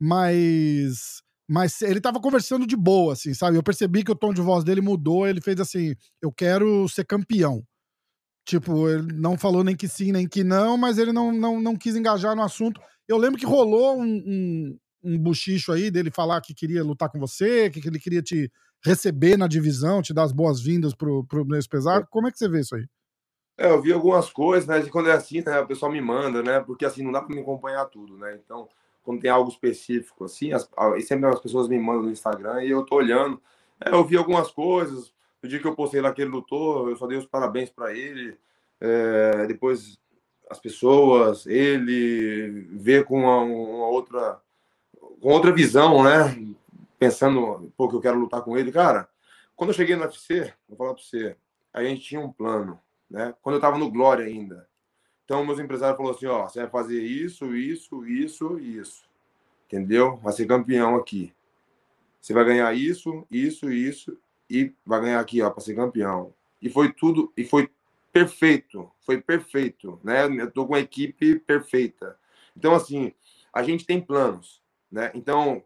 mais 0.00 1.22
mas 1.52 1.82
ele 1.82 2.00
tava 2.00 2.18
conversando 2.18 2.66
de 2.66 2.74
boa, 2.74 3.12
assim, 3.12 3.34
sabe? 3.34 3.58
Eu 3.58 3.62
percebi 3.62 4.02
que 4.02 4.10
o 4.10 4.14
tom 4.14 4.32
de 4.32 4.40
voz 4.40 4.64
dele 4.64 4.80
mudou, 4.80 5.28
ele 5.28 5.38
fez 5.38 5.60
assim: 5.60 5.94
eu 6.22 6.32
quero 6.32 6.88
ser 6.88 7.04
campeão. 7.04 7.62
Tipo, 8.46 8.88
ele 8.88 9.12
não 9.12 9.36
falou 9.36 9.62
nem 9.62 9.76
que 9.76 9.86
sim, 9.86 10.12
nem 10.12 10.26
que 10.26 10.42
não, 10.42 10.78
mas 10.78 10.96
ele 10.96 11.12
não, 11.12 11.30
não, 11.30 11.60
não 11.60 11.76
quis 11.76 11.94
engajar 11.94 12.34
no 12.34 12.42
assunto. 12.42 12.80
Eu 13.06 13.18
lembro 13.18 13.38
que 13.38 13.44
rolou 13.44 14.00
um, 14.00 14.02
um, 14.02 14.78
um 15.04 15.18
buchicho 15.18 15.72
aí 15.72 15.90
dele 15.90 16.10
falar 16.10 16.40
que 16.40 16.54
queria 16.54 16.82
lutar 16.82 17.10
com 17.10 17.20
você, 17.20 17.68
que 17.68 17.86
ele 17.86 18.00
queria 18.00 18.22
te 18.22 18.50
receber 18.82 19.36
na 19.36 19.46
divisão, 19.46 20.00
te 20.00 20.14
dar 20.14 20.22
as 20.22 20.32
boas-vindas 20.32 20.94
pro, 20.94 21.22
pro 21.26 21.44
mês 21.44 21.66
pesado. 21.66 22.06
Como 22.10 22.28
é 22.28 22.32
que 22.32 22.38
você 22.38 22.48
vê 22.48 22.60
isso 22.60 22.74
aí? 22.74 22.86
É, 23.58 23.70
eu 23.70 23.82
vi 23.82 23.92
algumas 23.92 24.30
coisas, 24.30 24.66
né? 24.66 24.80
De 24.80 24.88
quando 24.88 25.10
é 25.10 25.12
assim, 25.12 25.42
né? 25.42 25.60
O 25.60 25.66
pessoal 25.66 25.92
me 25.92 26.00
manda, 26.00 26.42
né? 26.42 26.60
Porque 26.60 26.86
assim, 26.86 27.02
não 27.02 27.12
dá 27.12 27.20
para 27.20 27.34
me 27.34 27.42
acompanhar 27.42 27.84
tudo, 27.90 28.16
né? 28.16 28.40
Então, 28.42 28.66
quando 29.02 29.20
tem 29.20 29.30
algo 29.30 29.50
específico, 29.50 30.24
assim, 30.24 30.52
as, 30.52 30.68
e 30.96 31.02
sempre 31.02 31.26
as 31.26 31.40
pessoas 31.40 31.68
me 31.68 31.78
mandam 31.78 32.04
no 32.04 32.10
Instagram 32.10 32.62
e 32.64 32.70
eu 32.70 32.84
tô 32.84 32.96
olhando. 32.96 33.40
É, 33.80 33.90
eu 33.90 34.04
vi 34.04 34.16
algumas 34.16 34.50
coisas. 34.50 35.12
No 35.42 35.48
dia 35.48 35.58
que 35.58 35.66
eu 35.66 35.74
postei 35.74 36.00
lá 36.00 36.12
que 36.12 36.22
ele 36.22 36.30
lutou, 36.30 36.88
eu 36.88 36.96
só 36.96 37.06
dei 37.06 37.18
os 37.18 37.26
parabéns 37.26 37.68
para 37.70 37.92
ele. 37.92 38.38
É, 38.80 39.46
depois 39.46 39.98
as 40.50 40.60
pessoas, 40.60 41.46
ele 41.46 42.66
vê 42.70 43.02
com 43.02 43.20
uma, 43.20 43.40
uma, 43.40 43.86
outra 43.86 44.40
com 45.20 45.30
outra 45.30 45.52
visão, 45.52 46.04
né? 46.04 46.54
Pensando, 46.98 47.72
pô, 47.76 47.88
que 47.88 47.96
eu 47.96 48.00
quero 48.00 48.18
lutar 48.18 48.42
com 48.42 48.56
ele. 48.56 48.70
Cara, 48.70 49.08
quando 49.56 49.70
eu 49.70 49.74
cheguei 49.74 49.96
no 49.96 50.02
UFC, 50.02 50.52
vou 50.68 50.76
falar 50.76 50.94
para 50.94 51.02
você, 51.02 51.36
a 51.72 51.82
gente 51.82 52.02
tinha 52.02 52.20
um 52.20 52.30
plano, 52.30 52.78
né? 53.10 53.34
Quando 53.42 53.56
eu 53.56 53.60
tava 53.60 53.78
no 53.78 53.90
Glória 53.90 54.26
ainda, 54.26 54.68
então, 55.24 55.44
meus 55.44 55.58
empresários 55.58 55.96
falaram 55.96 56.16
assim: 56.16 56.26
ó, 56.26 56.48
você 56.48 56.60
vai 56.60 56.70
fazer 56.70 57.02
isso, 57.02 57.54
isso, 57.54 58.06
isso 58.06 58.58
isso. 58.58 59.04
Entendeu? 59.66 60.16
Vai 60.18 60.32
ser 60.32 60.46
campeão 60.46 60.96
aqui. 60.96 61.32
Você 62.20 62.32
vai 62.32 62.44
ganhar 62.44 62.72
isso, 62.74 63.26
isso, 63.30 63.70
isso 63.70 64.16
e 64.48 64.72
vai 64.84 65.00
ganhar 65.00 65.20
aqui, 65.20 65.40
ó, 65.40 65.50
para 65.50 65.62
ser 65.62 65.74
campeão. 65.74 66.32
E 66.60 66.68
foi 66.68 66.92
tudo, 66.92 67.32
e 67.36 67.42
foi 67.44 67.70
perfeito, 68.12 68.90
foi 69.00 69.20
perfeito, 69.20 69.98
né? 70.04 70.26
Eu 70.26 70.50
tô 70.50 70.66
com 70.66 70.74
uma 70.74 70.80
equipe 70.80 71.38
perfeita. 71.40 72.16
Então, 72.56 72.74
assim, 72.74 73.12
a 73.52 73.62
gente 73.62 73.86
tem 73.86 74.00
planos, 74.00 74.62
né? 74.90 75.10
Então, 75.14 75.64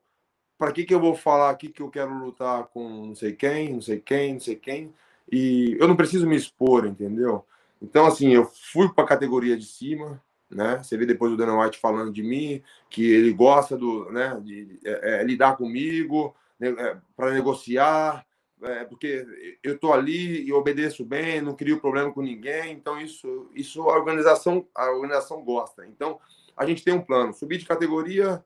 para 0.56 0.72
que 0.72 0.84
que 0.84 0.94
eu 0.94 1.00
vou 1.00 1.14
falar 1.14 1.50
aqui 1.50 1.68
que 1.68 1.82
eu 1.82 1.90
quero 1.90 2.14
lutar 2.16 2.64
com 2.68 3.06
não 3.08 3.14
sei 3.14 3.32
quem, 3.32 3.75
não 3.75 3.82
sei 3.82 4.00
quem, 4.00 4.34
não 4.34 4.40
sei 4.40 4.54
quem? 4.54 4.94
E 5.30 5.76
eu 5.80 5.88
não 5.88 5.96
preciso 5.96 6.26
me 6.26 6.36
expor, 6.36 6.86
entendeu? 6.86 7.44
Então, 7.80 8.06
assim, 8.06 8.33
eu 8.33 8.45
fui 8.45 8.88
para 8.92 9.04
a 9.04 9.09
categoria 9.09 9.56
de 9.56 9.66
cima, 9.66 10.23
né? 10.50 10.83
Você 10.83 10.97
vê 10.97 11.04
depois 11.04 11.33
o 11.33 11.37
Dana 11.37 11.59
White 11.59 11.78
falando 11.78 12.12
de 12.12 12.23
mim, 12.23 12.62
que 12.88 13.04
ele 13.04 13.33
gosta 13.33 13.76
do, 13.76 14.11
né, 14.11 14.40
de 14.42 14.78
é, 14.85 15.21
é, 15.21 15.25
lidar 15.25 15.56
comigo, 15.56 16.35
né, 16.59 16.68
é, 16.68 16.97
para 17.16 17.33
negociar, 17.33 18.25
é, 18.62 18.85
porque 18.85 19.26
eu 19.62 19.75
estou 19.75 19.92
ali 19.92 20.42
e 20.47 20.52
obedeço 20.52 21.04
bem, 21.04 21.40
não 21.40 21.54
crio 21.54 21.80
problema 21.80 22.12
com 22.12 22.23
ninguém, 22.23 22.73
então 22.73 23.00
isso, 23.00 23.50
isso 23.54 23.83
a 23.83 23.95
organização, 23.95 24.66
a 24.75 24.90
organização 24.90 25.42
gosta. 25.45 25.87
Então, 25.87 26.18
a 26.56 26.64
gente 26.64 26.83
tem 26.83 26.95
um 26.95 27.02
plano. 27.02 27.35
Subir 27.35 27.59
de 27.59 27.66
categoria, 27.66 28.45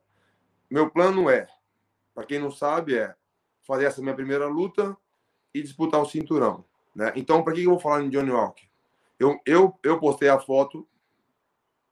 meu 0.69 0.91
plano 0.91 1.31
é, 1.31 1.47
para 2.15 2.25
quem 2.25 2.39
não 2.39 2.51
sabe, 2.51 2.97
é 2.97 3.15
fazer 3.63 3.85
essa 3.85 4.03
minha 4.03 4.15
primeira 4.15 4.47
luta 4.47 4.97
e 5.55 5.63
disputar 5.63 6.01
o 6.01 6.07
cinturão. 6.07 6.65
Né? 6.95 7.13
Então, 7.15 7.43
para 7.45 7.53
que 7.53 7.63
eu 7.63 7.71
vou 7.71 7.79
falar 7.79 8.03
em 8.03 8.11
Johnny 8.11 8.31
Walker? 8.31 8.70
Eu, 9.21 9.39
eu, 9.45 9.79
eu 9.83 10.01
postei 10.01 10.31
a 10.31 10.41
foto 10.41 10.89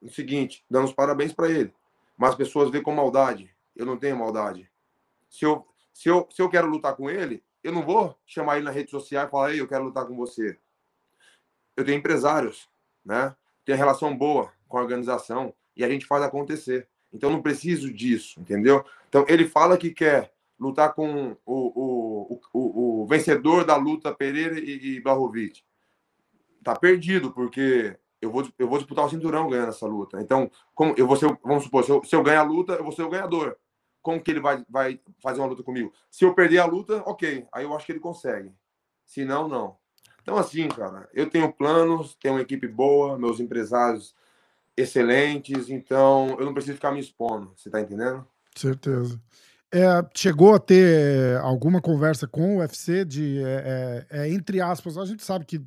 o 0.00 0.08
seguinte, 0.08 0.64
dando 0.70 0.86
os 0.86 0.94
parabéns 0.94 1.30
para 1.30 1.50
ele. 1.50 1.74
Mas 2.16 2.30
as 2.30 2.36
pessoas 2.36 2.70
veem 2.70 2.82
com 2.82 2.90
maldade. 2.90 3.54
Eu 3.76 3.84
não 3.84 3.98
tenho 3.98 4.16
maldade. 4.16 4.70
Se 5.28 5.44
eu, 5.44 5.68
se, 5.92 6.08
eu, 6.08 6.26
se 6.30 6.40
eu 6.40 6.48
quero 6.48 6.66
lutar 6.66 6.96
com 6.96 7.10
ele, 7.10 7.44
eu 7.62 7.70
não 7.70 7.82
vou 7.82 8.18
chamar 8.26 8.56
ele 8.56 8.64
na 8.64 8.70
rede 8.70 8.90
social 8.90 9.26
e 9.26 9.30
falar, 9.30 9.52
ei, 9.52 9.60
eu 9.60 9.68
quero 9.68 9.84
lutar 9.84 10.06
com 10.06 10.16
você. 10.16 10.58
Eu 11.76 11.84
tenho 11.84 11.98
empresários, 11.98 12.66
né? 13.04 13.36
Tenho 13.62 13.76
relação 13.76 14.16
boa 14.16 14.50
com 14.66 14.78
a 14.78 14.80
organização 14.80 15.54
e 15.76 15.84
a 15.84 15.88
gente 15.88 16.06
faz 16.06 16.22
acontecer. 16.22 16.88
Então 17.12 17.30
não 17.30 17.42
preciso 17.42 17.92
disso, 17.92 18.40
entendeu? 18.40 18.82
Então 19.08 19.26
ele 19.28 19.46
fala 19.46 19.76
que 19.76 19.90
quer 19.90 20.32
lutar 20.58 20.94
com 20.94 21.36
o, 21.44 22.32
o, 22.34 22.40
o, 22.54 23.02
o 23.02 23.06
vencedor 23.06 23.64
da 23.64 23.76
luta 23.76 24.14
Pereira 24.14 24.58
e, 24.58 24.96
e 24.96 25.00
Blahovic 25.00 25.62
tá 26.62 26.74
perdido, 26.76 27.32
porque 27.32 27.98
eu 28.20 28.30
vou, 28.30 28.46
eu 28.58 28.68
vou 28.68 28.78
disputar 28.78 29.06
o 29.06 29.10
cinturão 29.10 29.48
ganhando 29.48 29.68
essa 29.68 29.86
luta. 29.86 30.20
Então, 30.20 30.50
como 30.74 30.94
eu 30.96 31.06
vou 31.06 31.16
ser, 31.16 31.36
vamos 31.42 31.64
supor, 31.64 31.84
se 31.84 31.90
eu, 31.90 32.02
se 32.04 32.14
eu 32.14 32.22
ganhar 32.22 32.40
a 32.40 32.44
luta, 32.44 32.72
eu 32.74 32.82
vou 32.82 32.92
ser 32.92 33.02
o 33.02 33.08
ganhador. 33.10 33.56
Como 34.02 34.22
que 34.22 34.30
ele 34.30 34.40
vai, 34.40 34.64
vai 34.68 35.00
fazer 35.22 35.40
uma 35.40 35.48
luta 35.48 35.62
comigo? 35.62 35.92
Se 36.10 36.24
eu 36.24 36.34
perder 36.34 36.58
a 36.58 36.66
luta, 36.66 37.02
ok. 37.06 37.46
Aí 37.52 37.64
eu 37.64 37.74
acho 37.74 37.86
que 37.86 37.92
ele 37.92 38.00
consegue. 38.00 38.52
Se 39.04 39.24
não, 39.24 39.48
não. 39.48 39.76
Então, 40.22 40.36
assim, 40.36 40.68
cara, 40.68 41.08
eu 41.14 41.28
tenho 41.28 41.52
planos, 41.52 42.14
tenho 42.20 42.34
uma 42.34 42.42
equipe 42.42 42.68
boa, 42.68 43.18
meus 43.18 43.40
empresários 43.40 44.14
excelentes, 44.76 45.68
então 45.68 46.36
eu 46.38 46.46
não 46.46 46.54
preciso 46.54 46.76
ficar 46.76 46.92
me 46.92 47.00
expondo. 47.00 47.52
Você 47.56 47.68
tá 47.70 47.80
entendendo? 47.80 48.26
Certeza. 48.54 49.20
É, 49.72 49.86
chegou 50.14 50.54
a 50.54 50.58
ter 50.58 51.36
alguma 51.38 51.80
conversa 51.80 52.26
com 52.26 52.56
o 52.56 52.60
UFC 52.60 53.04
de, 53.04 53.42
é, 53.42 54.06
é, 54.10 54.20
é, 54.20 54.30
entre 54.30 54.60
aspas, 54.60 54.96
a 54.96 55.04
gente 55.04 55.22
sabe 55.22 55.44
que 55.44 55.62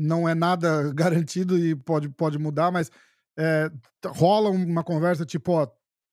não 0.00 0.28
é 0.28 0.34
nada 0.34 0.90
garantido 0.94 1.58
e 1.58 1.76
pode, 1.76 2.08
pode 2.08 2.38
mudar, 2.38 2.72
mas 2.72 2.90
é, 3.36 3.70
rola 4.06 4.50
uma 4.50 4.82
conversa 4.82 5.24
tipo, 5.26 5.52
ó, 5.52 5.68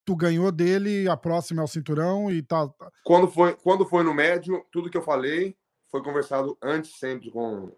tu 0.06 0.16
ganhou 0.16 0.52
dele, 0.52 1.08
a 1.10 1.18
próxima 1.18 1.62
é 1.62 1.66
o 1.66 1.68
cinturão 1.68 2.30
e 2.30 2.42
tal. 2.42 2.70
Tá, 2.70 2.86
tá. 2.86 2.92
Quando 3.04 3.28
foi, 3.30 3.56
quando 3.56 3.86
foi 3.86 4.04
no 4.04 4.14
médio, 4.14 4.66
tudo 4.72 4.90
que 4.90 4.98
eu 4.98 5.02
falei 5.02 5.56
foi 5.90 6.04
conversado 6.04 6.58
antes 6.62 7.00
sempre 7.00 7.32
com, 7.32 7.72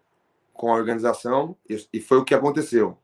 com 0.52 0.72
a 0.72 0.76
organização 0.76 1.56
e, 1.68 1.88
e 1.92 2.00
foi 2.00 2.18
o 2.18 2.24
que 2.24 2.34
aconteceu. 2.34 2.98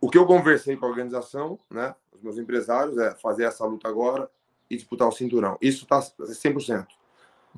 O 0.00 0.10
que 0.10 0.18
eu 0.18 0.26
conversei 0.26 0.76
com 0.76 0.84
a 0.84 0.88
organização, 0.88 1.58
né, 1.70 1.94
os 2.12 2.20
meus 2.20 2.38
empresários, 2.38 2.98
é 2.98 3.14
fazer 3.14 3.44
essa 3.44 3.64
luta 3.64 3.88
agora 3.88 4.28
e 4.68 4.76
disputar 4.76 5.08
o 5.08 5.12
cinturão. 5.12 5.56
Isso 5.60 5.84
está 5.84 6.00
100%. 6.00 6.68
Legal. 6.68 6.86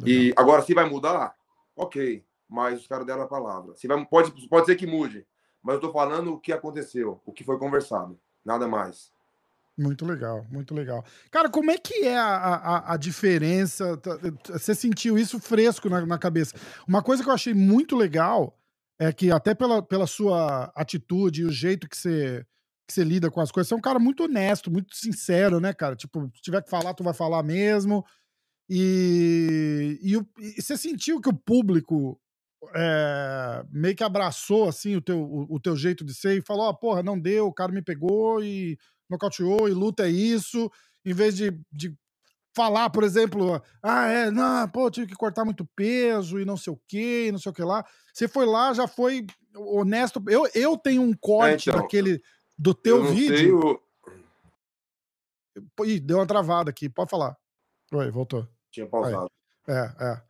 E 0.06 0.32
agora, 0.36 0.62
se 0.62 0.72
vai 0.74 0.88
mudar, 0.88 1.34
ok 1.74 2.22
mas 2.48 2.80
os 2.80 2.86
caras 2.86 3.06
deram 3.06 3.22
a 3.22 3.28
palavra. 3.28 3.74
Vai, 3.84 4.06
pode, 4.06 4.48
pode 4.48 4.66
ser 4.66 4.76
que 4.76 4.86
mude, 4.86 5.26
mas 5.62 5.74
eu 5.74 5.78
estou 5.78 5.92
falando 5.92 6.32
o 6.32 6.40
que 6.40 6.52
aconteceu, 6.52 7.20
o 7.26 7.32
que 7.32 7.44
foi 7.44 7.58
conversado, 7.58 8.18
nada 8.44 8.66
mais. 8.66 9.12
Muito 9.78 10.04
legal, 10.04 10.44
muito 10.50 10.74
legal. 10.74 11.04
Cara, 11.30 11.48
como 11.48 11.70
é 11.70 11.78
que 11.78 12.04
é 12.04 12.16
a, 12.16 12.24
a, 12.24 12.94
a 12.94 12.96
diferença? 12.96 13.96
Tá, 13.98 14.18
você 14.48 14.74
sentiu 14.74 15.16
isso 15.16 15.38
fresco 15.38 15.88
na, 15.88 16.04
na, 16.04 16.18
cabeça? 16.18 16.56
Uma 16.86 17.00
coisa 17.00 17.22
que 17.22 17.28
eu 17.28 17.34
achei 17.34 17.54
muito 17.54 17.94
legal 17.94 18.58
é 18.98 19.12
que, 19.12 19.30
até 19.30 19.54
pela, 19.54 19.80
pela 19.80 20.08
sua 20.08 20.72
atitude 20.74 21.42
e 21.42 21.44
o 21.44 21.52
jeito 21.52 21.88
que 21.88 21.96
você, 21.96 22.44
que 22.88 22.92
você 22.92 23.04
lida 23.04 23.30
com 23.30 23.40
as 23.40 23.52
coisas, 23.52 23.68
você 23.68 23.74
é 23.74 23.76
um 23.76 23.80
cara 23.80 24.00
muito 24.00 24.24
honesto, 24.24 24.68
muito 24.68 24.96
sincero, 24.96 25.60
né, 25.60 25.72
cara? 25.72 25.94
Tipo, 25.94 26.28
se 26.34 26.42
tiver 26.42 26.60
que 26.60 26.70
falar, 26.70 26.92
tu 26.94 27.04
vai 27.04 27.14
falar 27.14 27.44
mesmo. 27.44 28.04
E, 28.68 29.96
e, 30.02 30.16
e 30.58 30.60
você 30.60 30.76
sentiu 30.76 31.20
que 31.20 31.28
o 31.28 31.36
público 31.36 32.20
é, 32.74 33.64
meio 33.70 33.94
que 33.94 34.04
abraçou 34.04 34.68
assim 34.68 34.96
o 34.96 35.00
teu, 35.00 35.20
o, 35.20 35.54
o, 35.54 35.60
teu 35.60 35.76
jeito 35.76 36.04
de 36.04 36.14
ser 36.14 36.38
e 36.38 36.42
falou: 36.42 36.66
ó, 36.66 36.70
oh, 36.70 36.74
porra, 36.74 37.02
não 37.02 37.18
deu, 37.18 37.46
o 37.46 37.52
cara 37.52 37.72
me 37.72 37.82
pegou 37.82 38.42
e 38.42 38.78
nocauteou, 39.08 39.68
e 39.68 39.72
luta 39.72 40.06
é 40.06 40.10
isso, 40.10 40.70
em 41.04 41.14
vez 41.14 41.36
de, 41.36 41.58
de 41.72 41.96
falar, 42.54 42.90
por 42.90 43.04
exemplo, 43.04 43.62
ah, 43.82 44.06
é, 44.06 44.30
não, 44.30 44.68
pô, 44.68 44.90
tive 44.90 45.06
que 45.06 45.14
cortar 45.14 45.44
muito 45.44 45.64
peso 45.76 46.40
e 46.40 46.44
não 46.44 46.56
sei 46.56 46.72
o 46.72 46.80
que, 46.88 47.30
não 47.30 47.38
sei 47.38 47.50
o 47.50 47.54
que 47.54 47.62
lá. 47.62 47.86
Você 48.12 48.26
foi 48.26 48.44
lá, 48.46 48.74
já 48.74 48.88
foi 48.88 49.24
honesto. 49.54 50.22
Eu, 50.28 50.48
eu 50.54 50.76
tenho 50.76 51.02
um 51.02 51.14
corte 51.14 51.70
é, 51.70 51.72
então, 51.72 51.82
daquele 51.82 52.20
do 52.58 52.74
teu 52.74 53.04
vídeo. 53.04 53.80
O... 55.78 55.84
Ih, 55.84 56.00
deu 56.00 56.18
uma 56.18 56.26
travada 56.26 56.70
aqui, 56.70 56.88
pode 56.88 57.10
falar. 57.10 57.36
Oi, 57.92 58.10
voltou. 58.10 58.46
Tinha 58.70 58.86
pausado. 58.86 59.30
Aí. 59.66 59.74
É, 59.74 59.94
é. 60.00 60.27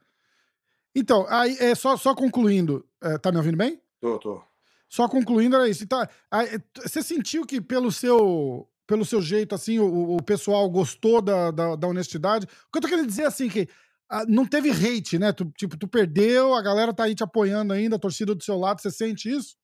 Então, 0.99 1.27
aí, 1.29 1.57
é, 1.61 1.75
só, 1.75 1.97
só 1.97 2.15
concluindo, 2.15 2.85
é, 3.03 3.19
tá 3.19 3.31
me 3.31 3.39
ouvindo 3.39 3.57
bem? 3.57 3.81
Tô, 4.01 4.19
tô. 4.19 4.43
Só 4.89 5.09
concluindo, 5.09 5.57
era 5.57 5.69
isso. 5.69 5.87
Tá, 5.87 6.09
aí, 6.31 6.59
você 6.77 7.03
sentiu 7.03 7.45
que 7.45 7.61
pelo 7.61 7.93
seu, 7.93 8.69
pelo 8.87 9.05
seu 9.05 9.21
jeito, 9.21 9.55
assim, 9.55 9.79
o, 9.79 10.17
o 10.17 10.23
pessoal 10.23 10.69
gostou 10.69 11.21
da, 11.21 11.51
da, 11.51 11.77
da, 11.77 11.87
honestidade? 11.87 12.47
O 12.47 12.73
que 12.73 12.79
eu 12.79 12.83
tô 12.83 12.89
querendo 12.89 13.07
dizer, 13.07 13.25
assim, 13.25 13.49
que 13.49 13.69
ah, 14.09 14.25
não 14.27 14.47
teve 14.47 14.71
hate, 14.71 15.19
né? 15.19 15.33
Tu, 15.33 15.45
tipo, 15.57 15.77
tu 15.77 15.87
perdeu, 15.87 16.55
a 16.55 16.63
galera 16.63 16.93
tá 16.93 17.05
aí 17.05 17.15
te 17.15 17.23
apoiando 17.23 17.73
ainda, 17.73 17.97
a 17.97 18.01
torcida 18.01 18.35
do 18.35 18.43
seu 18.43 18.59
lado, 18.59 18.81
você 18.81 18.91
sente 18.91 19.31
isso? 19.31 19.57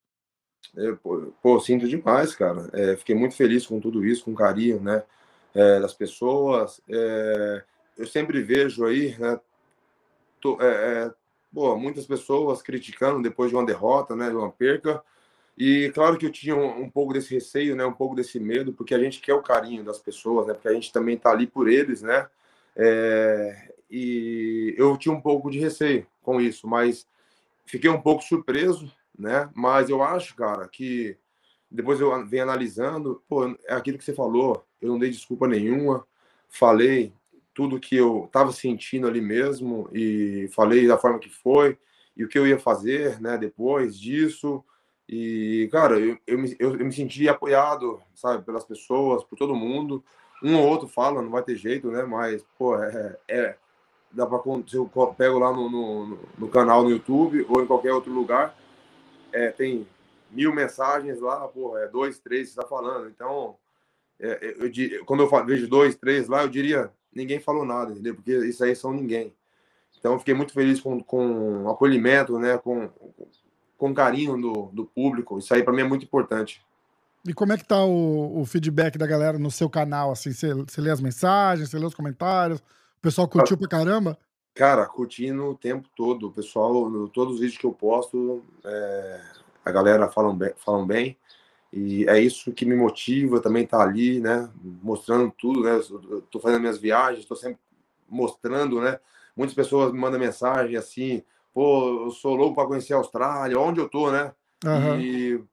É, 0.76 0.92
pô, 1.42 1.60
sinto 1.60 1.88
demais, 1.88 2.34
cara. 2.34 2.68
É, 2.72 2.96
fiquei 2.96 3.14
muito 3.14 3.34
feliz 3.34 3.66
com 3.66 3.80
tudo 3.80 4.04
isso, 4.04 4.24
com 4.24 4.34
carinho, 4.34 4.80
né? 4.80 5.02
é, 5.54 5.80
das 5.80 5.94
pessoas. 5.94 6.80
É, 6.90 7.62
eu 7.96 8.06
sempre 8.06 8.42
vejo 8.42 8.84
aí, 8.84 9.16
né, 9.18 9.40
tô, 10.40 10.60
é, 10.60 11.04
é, 11.06 11.14
pô, 11.54 11.76
muitas 11.76 12.06
pessoas 12.06 12.60
criticando 12.60 13.22
depois 13.22 13.50
de 13.50 13.56
uma 13.56 13.64
derrota, 13.64 14.16
né, 14.16 14.28
de 14.28 14.36
uma 14.36 14.50
perca. 14.50 15.02
E 15.56 15.90
claro 15.94 16.18
que 16.18 16.26
eu 16.26 16.32
tinha 16.32 16.56
um, 16.56 16.82
um, 16.82 16.90
pouco 16.90 17.12
desse 17.12 17.32
receio, 17.32 17.76
né, 17.76 17.86
um 17.86 17.92
pouco 17.92 18.16
desse 18.16 18.40
medo, 18.40 18.72
porque 18.72 18.94
a 18.94 18.98
gente 18.98 19.20
quer 19.20 19.34
o 19.34 19.42
carinho 19.42 19.84
das 19.84 19.98
pessoas, 19.98 20.48
né, 20.48 20.54
porque 20.54 20.68
a 20.68 20.74
gente 20.74 20.92
também 20.92 21.14
está 21.14 21.30
ali 21.30 21.46
por 21.46 21.68
eles, 21.68 22.02
né. 22.02 22.28
É, 22.76 23.72
e 23.88 24.74
eu 24.76 24.96
tinha 24.96 25.14
um 25.14 25.20
pouco 25.20 25.50
de 25.50 25.60
receio 25.60 26.06
com 26.22 26.40
isso, 26.40 26.66
mas 26.66 27.06
fiquei 27.64 27.88
um 27.88 28.00
pouco 28.00 28.22
surpreso, 28.24 28.92
né? 29.16 29.48
Mas 29.54 29.88
eu 29.88 30.02
acho, 30.02 30.34
cara, 30.34 30.66
que 30.68 31.16
depois 31.70 32.00
eu 32.00 32.26
venho 32.26 32.42
analisando, 32.42 33.22
pô, 33.28 33.46
é 33.66 33.74
aquilo 33.74 33.98
que 33.98 34.04
você 34.04 34.14
falou, 34.14 34.66
eu 34.80 34.88
não 34.88 34.98
dei 34.98 35.10
desculpa 35.10 35.46
nenhuma, 35.46 36.06
falei 36.48 37.12
tudo 37.54 37.80
que 37.80 37.96
eu 37.96 38.24
estava 38.26 38.52
sentindo 38.52 39.06
ali 39.06 39.20
mesmo 39.20 39.88
e 39.92 40.48
falei 40.52 40.86
da 40.86 40.98
forma 40.98 41.18
que 41.18 41.30
foi 41.30 41.78
e 42.16 42.24
o 42.24 42.28
que 42.28 42.38
eu 42.38 42.46
ia 42.46 42.58
fazer, 42.58 43.20
né, 43.20 43.38
depois 43.38 43.98
disso. 43.98 44.64
E, 45.08 45.68
cara, 45.70 45.98
eu, 45.98 46.18
eu, 46.26 46.38
me, 46.38 46.56
eu, 46.58 46.76
eu 46.76 46.84
me 46.84 46.92
senti 46.92 47.28
apoiado, 47.28 48.00
sabe, 48.14 48.44
pelas 48.44 48.64
pessoas, 48.64 49.24
por 49.24 49.36
todo 49.36 49.54
mundo. 49.54 50.04
Um 50.42 50.56
ou 50.56 50.66
outro 50.66 50.88
fala, 50.88 51.22
não 51.22 51.30
vai 51.30 51.42
ter 51.42 51.56
jeito, 51.56 51.90
né, 51.90 52.02
mas, 52.02 52.44
pô, 52.58 52.76
é, 52.82 53.16
é 53.28 53.56
dá 54.14 54.26
para 54.26 54.40
se 54.66 54.76
eu 54.76 54.88
pego 55.16 55.38
lá 55.38 55.52
no, 55.52 55.68
no, 55.68 56.18
no, 56.38 56.48
canal 56.48 56.84
no 56.84 56.90
YouTube 56.90 57.44
ou 57.48 57.62
em 57.62 57.66
qualquer 57.66 57.92
outro 57.92 58.12
lugar, 58.12 58.56
é, 59.32 59.50
tem 59.50 59.86
mil 60.30 60.54
mensagens 60.54 61.20
lá, 61.20 61.46
porra, 61.48 61.80
é 61.80 61.88
dois, 61.88 62.18
três 62.20 62.44
que 62.44 62.50
está 62.50 62.66
falando. 62.66 63.08
Então, 63.08 63.56
é, 64.20 64.56
eu, 64.58 65.04
quando 65.04 65.24
eu 65.24 65.44
vejo 65.44 65.68
dois, 65.68 65.96
três 65.96 66.28
lá, 66.28 66.42
eu 66.42 66.48
diria 66.48 66.92
ninguém 67.14 67.40
falou 67.40 67.64
nada, 67.64 67.92
entendeu? 67.92 68.14
Porque 68.14 68.32
isso 68.46 68.64
aí 68.64 68.74
são 68.74 68.92
ninguém. 68.92 69.32
Então, 69.98 70.12
eu 70.12 70.18
fiquei 70.18 70.34
muito 70.34 70.52
feliz 70.52 70.80
com, 70.80 71.02
com 71.02 71.64
o 71.64 71.70
acolhimento, 71.70 72.38
né? 72.38 72.58
Com, 72.58 72.90
com 73.78 73.94
carinho 73.94 74.40
do, 74.40 74.70
do 74.72 74.84
público. 74.84 75.38
Isso 75.38 75.54
aí 75.54 75.62
para 75.62 75.72
mim 75.72 75.80
é 75.80 75.88
muito 75.88 76.04
importante. 76.04 76.62
E 77.26 77.32
como 77.32 77.52
é 77.54 77.56
que 77.56 77.64
tá 77.64 77.82
o, 77.82 78.40
o 78.40 78.44
feedback 78.44 78.98
da 78.98 79.06
galera 79.06 79.38
no 79.38 79.50
seu 79.50 79.70
canal? 79.70 80.12
Assim, 80.12 80.32
você, 80.32 80.52
você 80.52 80.80
lê 80.80 80.90
as 80.90 81.00
mensagens, 81.00 81.70
você 81.70 81.78
lê 81.78 81.86
os 81.86 81.94
comentários? 81.94 82.62
pessoal 83.04 83.28
curtiu 83.28 83.58
pra 83.58 83.68
caramba? 83.68 84.18
Cara, 84.54 84.86
curtindo 84.86 85.44
o 85.44 85.54
tempo 85.54 85.88
todo. 85.94 86.28
O 86.28 86.32
pessoal, 86.32 86.88
no, 86.88 87.08
todos 87.08 87.34
os 87.34 87.40
vídeos 87.40 87.58
que 87.58 87.66
eu 87.66 87.72
posto, 87.72 88.42
é, 88.64 89.20
a 89.62 89.70
galera 89.70 90.08
falam 90.08 90.34
bem, 90.34 90.52
falam 90.56 90.86
bem. 90.86 91.18
E 91.74 92.08
é 92.08 92.20
isso 92.20 92.52
que 92.52 92.64
me 92.64 92.76
motiva 92.76 93.40
também 93.40 93.64
estar 93.64 93.78
tá 93.78 93.84
ali, 93.84 94.20
né? 94.20 94.48
Mostrando 94.82 95.32
tudo, 95.36 95.62
né? 95.62 95.78
Estou 95.78 96.40
fazendo 96.40 96.60
minhas 96.60 96.78
viagens, 96.78 97.20
estou 97.20 97.36
sempre 97.36 97.58
mostrando, 98.08 98.80
né? 98.80 99.00
Muitas 99.36 99.54
pessoas 99.54 99.92
me 99.92 99.98
mandam 99.98 100.20
mensagem 100.20 100.76
assim, 100.76 101.22
pô, 101.52 102.04
eu 102.04 102.10
sou 102.12 102.36
louco 102.36 102.54
para 102.54 102.68
conhecer 102.68 102.94
a 102.94 102.98
Austrália, 102.98 103.58
onde 103.58 103.80
eu 103.80 103.88
tô, 103.88 104.12
né? 104.12 104.32
Uhum. 104.64 105.00
E, 105.00 105.44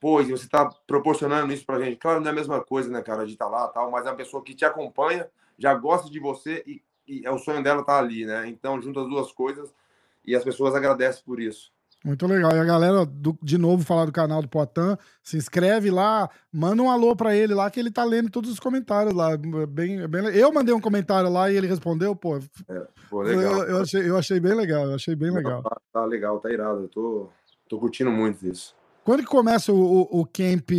pô, 0.00 0.22
você 0.22 0.32
está 0.32 0.68
proporcionando 0.86 1.52
isso 1.52 1.64
pra 1.64 1.78
gente. 1.78 1.96
Claro, 1.96 2.20
não 2.20 2.28
é 2.28 2.30
a 2.30 2.34
mesma 2.34 2.60
coisa, 2.60 2.90
né, 2.90 3.00
cara, 3.00 3.24
de 3.24 3.34
estar 3.34 3.44
tá 3.44 3.50
lá 3.50 3.68
tal, 3.68 3.90
mas 3.90 4.06
é 4.06 4.10
uma 4.10 4.16
pessoa 4.16 4.42
que 4.42 4.54
te 4.54 4.64
acompanha, 4.64 5.28
já 5.56 5.72
gosta 5.74 6.10
de 6.10 6.18
você 6.18 6.64
e 6.66 6.82
e 7.10 7.26
é 7.26 7.30
o 7.30 7.38
sonho 7.38 7.60
dela 7.60 7.80
estar 7.80 7.94
tá 7.94 7.98
ali, 7.98 8.24
né? 8.24 8.46
Então, 8.46 8.80
junto 8.80 9.00
as 9.00 9.08
duas 9.08 9.32
coisas 9.32 9.74
e 10.24 10.36
as 10.36 10.44
pessoas 10.44 10.76
agradecem 10.76 11.24
por 11.24 11.40
isso. 11.40 11.72
Muito 12.04 12.26
legal. 12.26 12.52
E 12.52 12.58
a 12.58 12.64
galera, 12.64 13.04
do, 13.04 13.38
de 13.42 13.58
novo, 13.58 13.84
falar 13.84 14.06
do 14.06 14.12
canal 14.12 14.40
do 14.40 14.48
Potan, 14.48 14.96
se 15.22 15.36
inscreve 15.36 15.90
lá, 15.90 16.30
manda 16.52 16.82
um 16.82 16.90
alô 16.90 17.14
para 17.14 17.36
ele 17.36 17.54
lá, 17.54 17.70
que 17.70 17.78
ele 17.78 17.90
tá 17.90 18.04
lendo 18.04 18.30
todos 18.30 18.50
os 18.50 18.58
comentários 18.58 19.14
lá. 19.14 19.36
Bem, 19.36 20.06
bem, 20.08 20.24
eu 20.34 20.52
mandei 20.52 20.74
um 20.74 20.80
comentário 20.80 21.30
lá 21.30 21.50
e 21.50 21.56
ele 21.56 21.66
respondeu, 21.66 22.16
pô. 22.16 22.38
É, 22.38 22.86
pô 23.10 23.22
legal. 23.22 23.42
Eu, 23.42 23.68
eu, 23.68 23.82
achei, 23.82 24.08
eu 24.08 24.16
achei 24.16 24.40
bem 24.40 24.54
legal, 24.54 24.86
eu 24.86 24.94
achei 24.94 25.14
bem 25.14 25.30
legal. 25.30 25.62
Tá, 25.62 25.80
tá 25.92 26.04
legal, 26.04 26.40
tá 26.40 26.50
irado. 26.50 26.82
Eu 26.82 26.88
tô, 26.88 27.28
tô 27.68 27.78
curtindo 27.78 28.10
muito 28.10 28.46
isso. 28.46 28.74
Quando 29.04 29.20
que 29.20 29.28
começa 29.28 29.72
o, 29.72 29.76
o, 29.76 30.20
o 30.20 30.26
camp 30.26 30.70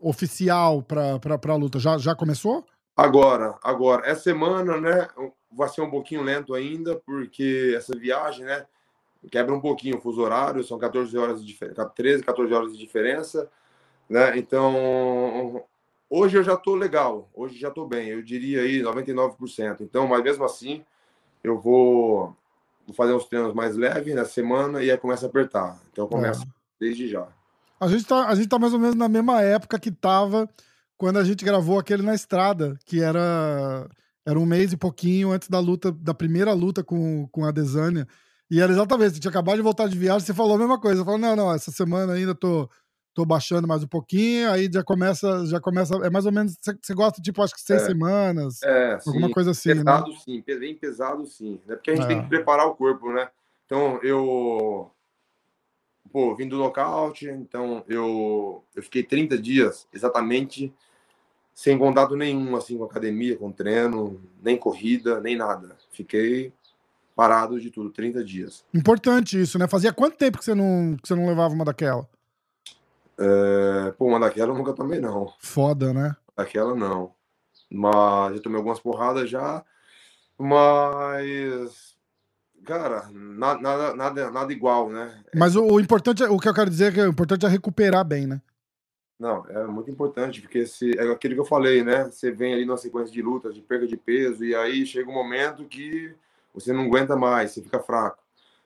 oficial 0.00 0.82
pra, 0.82 1.18
pra, 1.18 1.38
pra 1.38 1.54
luta? 1.54 1.78
Já, 1.78 1.98
já 1.98 2.14
começou? 2.14 2.64
Agora, 2.96 3.56
agora. 3.62 4.06
Essa 4.06 4.22
semana, 4.22 4.80
né? 4.80 5.08
vai 5.56 5.68
ser 5.68 5.82
um 5.82 5.90
pouquinho 5.90 6.22
lento 6.22 6.54
ainda, 6.54 6.96
porque 6.96 7.74
essa 7.76 7.96
viagem, 7.96 8.44
né, 8.44 8.66
quebra 9.30 9.54
um 9.54 9.60
pouquinho 9.60 9.98
o 9.98 10.00
fuso 10.00 10.20
horário, 10.20 10.64
são 10.64 10.78
14 10.78 11.16
horas 11.16 11.40
de 11.40 11.46
diferença, 11.46 11.84
13, 11.84 12.22
14 12.22 12.52
horas 12.52 12.72
de 12.72 12.78
diferença, 12.78 13.50
né? 14.08 14.36
Então, 14.36 15.64
hoje 16.08 16.38
eu 16.38 16.42
já 16.42 16.56
tô 16.56 16.74
legal, 16.74 17.28
hoje 17.34 17.58
já 17.58 17.70
tô 17.70 17.86
bem, 17.86 18.08
eu 18.08 18.22
diria 18.22 18.62
aí 18.62 18.82
99%. 18.82 19.80
Então, 19.80 20.06
mas 20.06 20.22
mesmo 20.22 20.44
assim, 20.44 20.84
eu 21.42 21.58
vou, 21.58 22.36
vou 22.86 22.94
fazer 22.94 23.12
uns 23.12 23.26
treinos 23.26 23.54
mais 23.54 23.76
leves 23.76 24.14
na 24.14 24.24
semana 24.24 24.82
e 24.82 24.90
aí 24.90 24.98
começa 24.98 25.26
a 25.26 25.28
apertar. 25.28 25.80
Então, 25.92 26.06
começa 26.08 26.42
é. 26.42 26.46
desde 26.80 27.08
já. 27.08 27.28
A 27.80 27.88
gente 27.88 28.06
tá, 28.06 28.28
a 28.28 28.34
gente 28.34 28.48
tá 28.48 28.58
mais 28.58 28.72
ou 28.72 28.78
menos 28.78 28.94
na 28.94 29.08
mesma 29.08 29.42
época 29.42 29.78
que 29.78 29.90
tava 29.90 30.48
quando 30.96 31.18
a 31.18 31.24
gente 31.24 31.44
gravou 31.44 31.78
aquele 31.78 32.02
na 32.02 32.14
estrada, 32.14 32.78
que 32.84 33.02
era 33.02 33.88
era 34.24 34.38
um 34.38 34.46
mês 34.46 34.72
e 34.72 34.76
pouquinho 34.76 35.32
antes 35.32 35.48
da 35.48 35.58
luta, 35.58 35.90
da 35.90 36.14
primeira 36.14 36.52
luta 36.52 36.84
com, 36.84 37.26
com 37.28 37.44
a 37.44 37.50
Desânia. 37.50 38.06
E 38.52 38.60
era 38.60 38.70
exatamente, 38.70 39.14
você 39.14 39.20
tinha 39.20 39.30
acabado 39.30 39.56
de 39.56 39.62
voltar 39.62 39.88
de 39.88 39.96
viagem, 39.96 40.26
você 40.26 40.34
falou 40.34 40.56
a 40.56 40.58
mesma 40.58 40.78
coisa. 40.78 40.98
Você 40.98 41.04
falou, 41.06 41.18
não, 41.18 41.34
não, 41.34 41.54
essa 41.54 41.70
semana 41.70 42.12
ainda 42.12 42.34
tô, 42.34 42.68
tô 43.14 43.24
baixando 43.24 43.66
mais 43.66 43.82
um 43.82 43.88
pouquinho, 43.88 44.50
aí 44.50 44.68
já 44.70 44.84
começa, 44.84 45.46
já 45.46 45.58
começa, 45.58 45.94
é 46.04 46.10
mais 46.10 46.26
ou 46.26 46.32
menos, 46.32 46.58
você, 46.60 46.76
você 46.78 46.92
gosta, 46.92 47.22
tipo, 47.22 47.42
acho 47.42 47.54
que 47.54 47.62
seis 47.62 47.80
é, 47.80 47.86
semanas, 47.86 48.62
é, 48.62 48.98
alguma 49.06 49.28
sim, 49.28 49.32
coisa 49.32 49.52
assim, 49.52 49.70
né? 49.70 49.76
pesado, 49.76 50.10
né? 50.10 50.16
sim, 50.22 50.44
bem 50.46 50.74
pesado, 50.76 51.26
sim, 51.26 51.58
né? 51.64 51.76
Porque 51.76 51.92
a 51.92 51.96
gente 51.96 52.04
é. 52.04 52.08
tem 52.08 52.22
que 52.22 52.28
preparar 52.28 52.66
o 52.66 52.74
corpo, 52.74 53.10
né? 53.10 53.26
Então, 53.64 53.98
eu, 54.02 54.90
pô, 56.12 56.36
vim 56.36 56.46
do 56.46 56.58
nocaute, 56.58 57.30
então 57.30 57.82
eu, 57.88 58.62
eu 58.76 58.82
fiquei 58.82 59.02
30 59.02 59.38
dias 59.38 59.88
exatamente 59.94 60.70
sem 61.54 61.78
contato 61.78 62.14
nenhum, 62.16 62.54
assim, 62.54 62.76
com 62.76 62.84
academia, 62.84 63.34
com 63.34 63.50
treino, 63.50 64.22
nem 64.42 64.58
corrida, 64.58 65.22
nem 65.22 65.36
nada. 65.36 65.74
Fiquei 65.90 66.52
parado 67.14 67.60
de 67.60 67.70
tudo, 67.70 67.90
30 67.90 68.24
dias. 68.24 68.64
Importante 68.72 69.40
isso, 69.40 69.58
né? 69.58 69.68
Fazia 69.68 69.92
quanto 69.92 70.16
tempo 70.16 70.38
que 70.38 70.44
você 70.44 70.54
não, 70.54 70.96
que 70.96 71.06
você 71.06 71.14
não 71.14 71.26
levava 71.26 71.54
uma 71.54 71.64
daquela? 71.64 72.08
É... 73.18 73.92
Pô, 73.98 74.06
uma 74.06 74.20
daquela 74.20 74.52
eu 74.52 74.56
nunca 74.56 74.72
tomei, 74.72 75.00
não. 75.00 75.32
Foda, 75.38 75.92
né? 75.92 76.16
Daquela 76.36 76.74
não. 76.74 77.12
Mas 77.70 78.36
já 78.36 78.42
tomei 78.42 78.58
algumas 78.58 78.80
porradas 78.80 79.28
já. 79.28 79.64
Mas. 80.38 81.92
Cara, 82.64 83.08
nada, 83.12 83.94
nada, 83.96 84.30
nada, 84.30 84.52
igual, 84.52 84.88
né? 84.88 85.20
Mas 85.34 85.56
o, 85.56 85.64
o 85.64 85.80
importante, 85.80 86.22
o 86.22 86.38
que 86.38 86.48
eu 86.48 86.54
quero 86.54 86.70
dizer 86.70 86.92
é 86.92 86.92
que 86.92 87.00
o 87.00 87.08
importante 87.08 87.44
é 87.44 87.48
recuperar 87.48 88.04
bem, 88.04 88.26
né? 88.26 88.40
Não, 89.18 89.44
é 89.48 89.66
muito 89.66 89.90
importante, 89.90 90.40
porque 90.40 90.66
se, 90.66 90.96
é 90.98 91.10
aquilo 91.10 91.34
que 91.34 91.40
eu 91.40 91.44
falei, 91.44 91.82
né? 91.82 92.04
Você 92.04 92.30
vem 92.30 92.54
ali 92.54 92.64
numa 92.64 92.76
sequência 92.76 93.12
de 93.12 93.22
lutas, 93.22 93.54
de 93.54 93.60
perda 93.60 93.86
de 93.86 93.96
peso, 93.96 94.44
e 94.44 94.54
aí 94.54 94.86
chega 94.86 95.10
um 95.10 95.14
momento 95.14 95.64
que 95.64 96.14
você 96.52 96.72
não 96.72 96.84
aguenta 96.84 97.16
mais, 97.16 97.52
você 97.52 97.62
fica 97.62 97.80
fraco. 97.80 98.22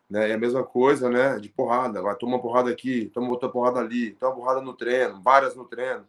Né? 0.09 0.31
É 0.31 0.35
a 0.35 0.39
mesma 0.39 0.63
coisa, 0.63 1.11
né? 1.11 1.39
De 1.39 1.49
porrada. 1.49 2.01
Vai, 2.01 2.15
toma 2.17 2.37
uma 2.37 2.43
porrada 2.43 2.71
aqui, 2.71 3.11
toma 3.13 3.29
outra 3.31 3.49
porrada 3.49 3.81
ali, 3.81 4.13
toma 4.13 4.33
uma 4.33 4.37
porrada 4.37 4.61
no 4.61 4.73
treino, 4.73 5.21
várias 5.21 5.55
no 5.55 5.65
treino. 5.65 6.05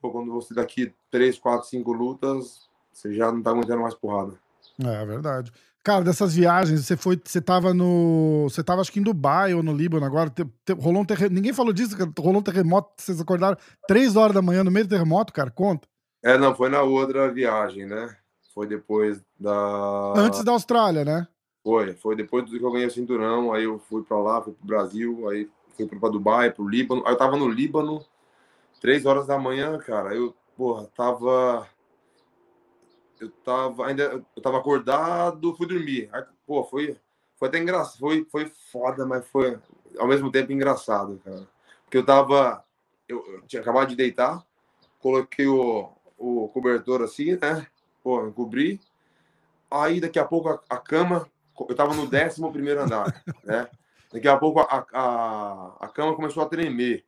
Pô, 0.00 0.10
quando 0.10 0.32
você 0.32 0.54
daqui 0.54 0.92
três, 1.10 1.38
quatro, 1.38 1.68
cinco 1.68 1.92
lutas, 1.92 2.68
você 2.92 3.14
já 3.14 3.30
não 3.30 3.42
tá 3.42 3.50
aguentando 3.50 3.82
mais 3.82 3.94
porrada. 3.94 4.34
É, 4.84 5.02
é 5.02 5.06
verdade. 5.06 5.52
Cara, 5.84 6.04
dessas 6.04 6.34
viagens, 6.34 6.86
você 6.86 6.96
foi, 6.96 7.20
você 7.22 7.40
tava 7.40 7.74
no, 7.74 8.44
você 8.48 8.62
tava 8.62 8.80
acho 8.80 8.92
que 8.92 9.00
em 9.00 9.02
Dubai 9.02 9.52
ou 9.52 9.64
no 9.64 9.74
Líbano 9.74 10.06
agora, 10.06 10.30
te, 10.30 10.44
te, 10.64 10.72
rolou 10.74 11.02
um 11.02 11.04
terremoto, 11.04 11.34
ninguém 11.34 11.52
falou 11.52 11.72
disso, 11.72 11.96
rolou 12.20 12.38
um 12.38 12.42
terremoto, 12.42 12.92
vocês 12.96 13.20
acordaram 13.20 13.56
três 13.88 14.14
horas 14.14 14.32
da 14.32 14.40
manhã 14.40 14.62
no 14.62 14.70
meio 14.70 14.86
do 14.86 14.90
terremoto, 14.90 15.32
cara, 15.32 15.50
conta. 15.50 15.88
É, 16.22 16.38
não, 16.38 16.54
foi 16.54 16.68
na 16.68 16.82
outra 16.82 17.32
viagem, 17.32 17.84
né? 17.84 18.16
Foi 18.54 18.66
depois 18.66 19.22
da... 19.38 20.12
Antes 20.16 20.44
da 20.44 20.52
Austrália, 20.52 21.04
né? 21.04 21.26
Foi, 21.62 21.94
foi 21.94 22.16
depois 22.16 22.44
do 22.44 22.58
que 22.58 22.64
eu 22.64 22.72
ganhei 22.72 22.86
o 22.86 22.90
cinturão, 22.90 23.52
aí 23.52 23.64
eu 23.64 23.78
fui 23.78 24.02
pra 24.02 24.18
lá, 24.18 24.42
fui 24.42 24.52
pro 24.52 24.66
Brasil, 24.66 25.28
aí 25.28 25.48
fui 25.76 25.86
pra 25.86 26.08
Dubai, 26.08 26.50
pro 26.50 26.68
Líbano, 26.68 27.02
aí 27.06 27.12
eu 27.12 27.18
tava 27.18 27.36
no 27.36 27.48
Líbano, 27.48 28.04
três 28.80 29.06
horas 29.06 29.26
da 29.26 29.38
manhã, 29.38 29.78
cara, 29.78 30.14
eu, 30.14 30.34
porra, 30.56 30.86
tava 30.94 31.68
eu 33.20 33.30
tava 33.44 33.86
ainda 33.86 34.24
eu 34.34 34.42
tava 34.42 34.58
acordado, 34.58 35.54
fui 35.54 35.66
dormir. 35.66 36.08
Aí, 36.12 36.24
pô, 36.44 36.64
foi 36.64 36.96
foi 37.36 37.48
até 37.48 37.58
engraçado, 37.58 37.98
foi 37.98 38.26
foi 38.30 38.50
foda, 38.72 39.06
mas 39.06 39.26
foi 39.28 39.58
ao 39.98 40.08
mesmo 40.08 40.30
tempo 40.32 40.52
engraçado, 40.52 41.20
cara. 41.24 41.48
Porque 41.84 41.98
eu 41.98 42.04
tava 42.04 42.64
eu, 43.08 43.24
eu 43.34 43.42
tinha 43.42 43.62
acabado 43.62 43.88
de 43.88 43.96
deitar, 43.96 44.44
coloquei 44.98 45.46
o, 45.46 45.88
o 46.18 46.48
cobertor 46.48 47.02
assim, 47.02 47.36
né? 47.36 47.66
Pô, 48.02 48.30
cobri. 48.32 48.80
Aí 49.70 50.00
daqui 50.00 50.18
a 50.18 50.24
pouco 50.24 50.48
a, 50.48 50.60
a 50.68 50.76
cama, 50.76 51.26
eu 51.68 51.74
tava 51.74 51.94
no 51.94 52.02
11 52.02 52.52
primeiro 52.52 52.82
andar, 52.82 53.22
né? 53.44 53.68
Daqui 54.12 54.28
a 54.28 54.36
pouco 54.36 54.60
a, 54.60 54.86
a, 54.92 55.76
a 55.80 55.88
cama 55.88 56.14
começou 56.14 56.42
a 56.42 56.48
tremer. 56.48 57.04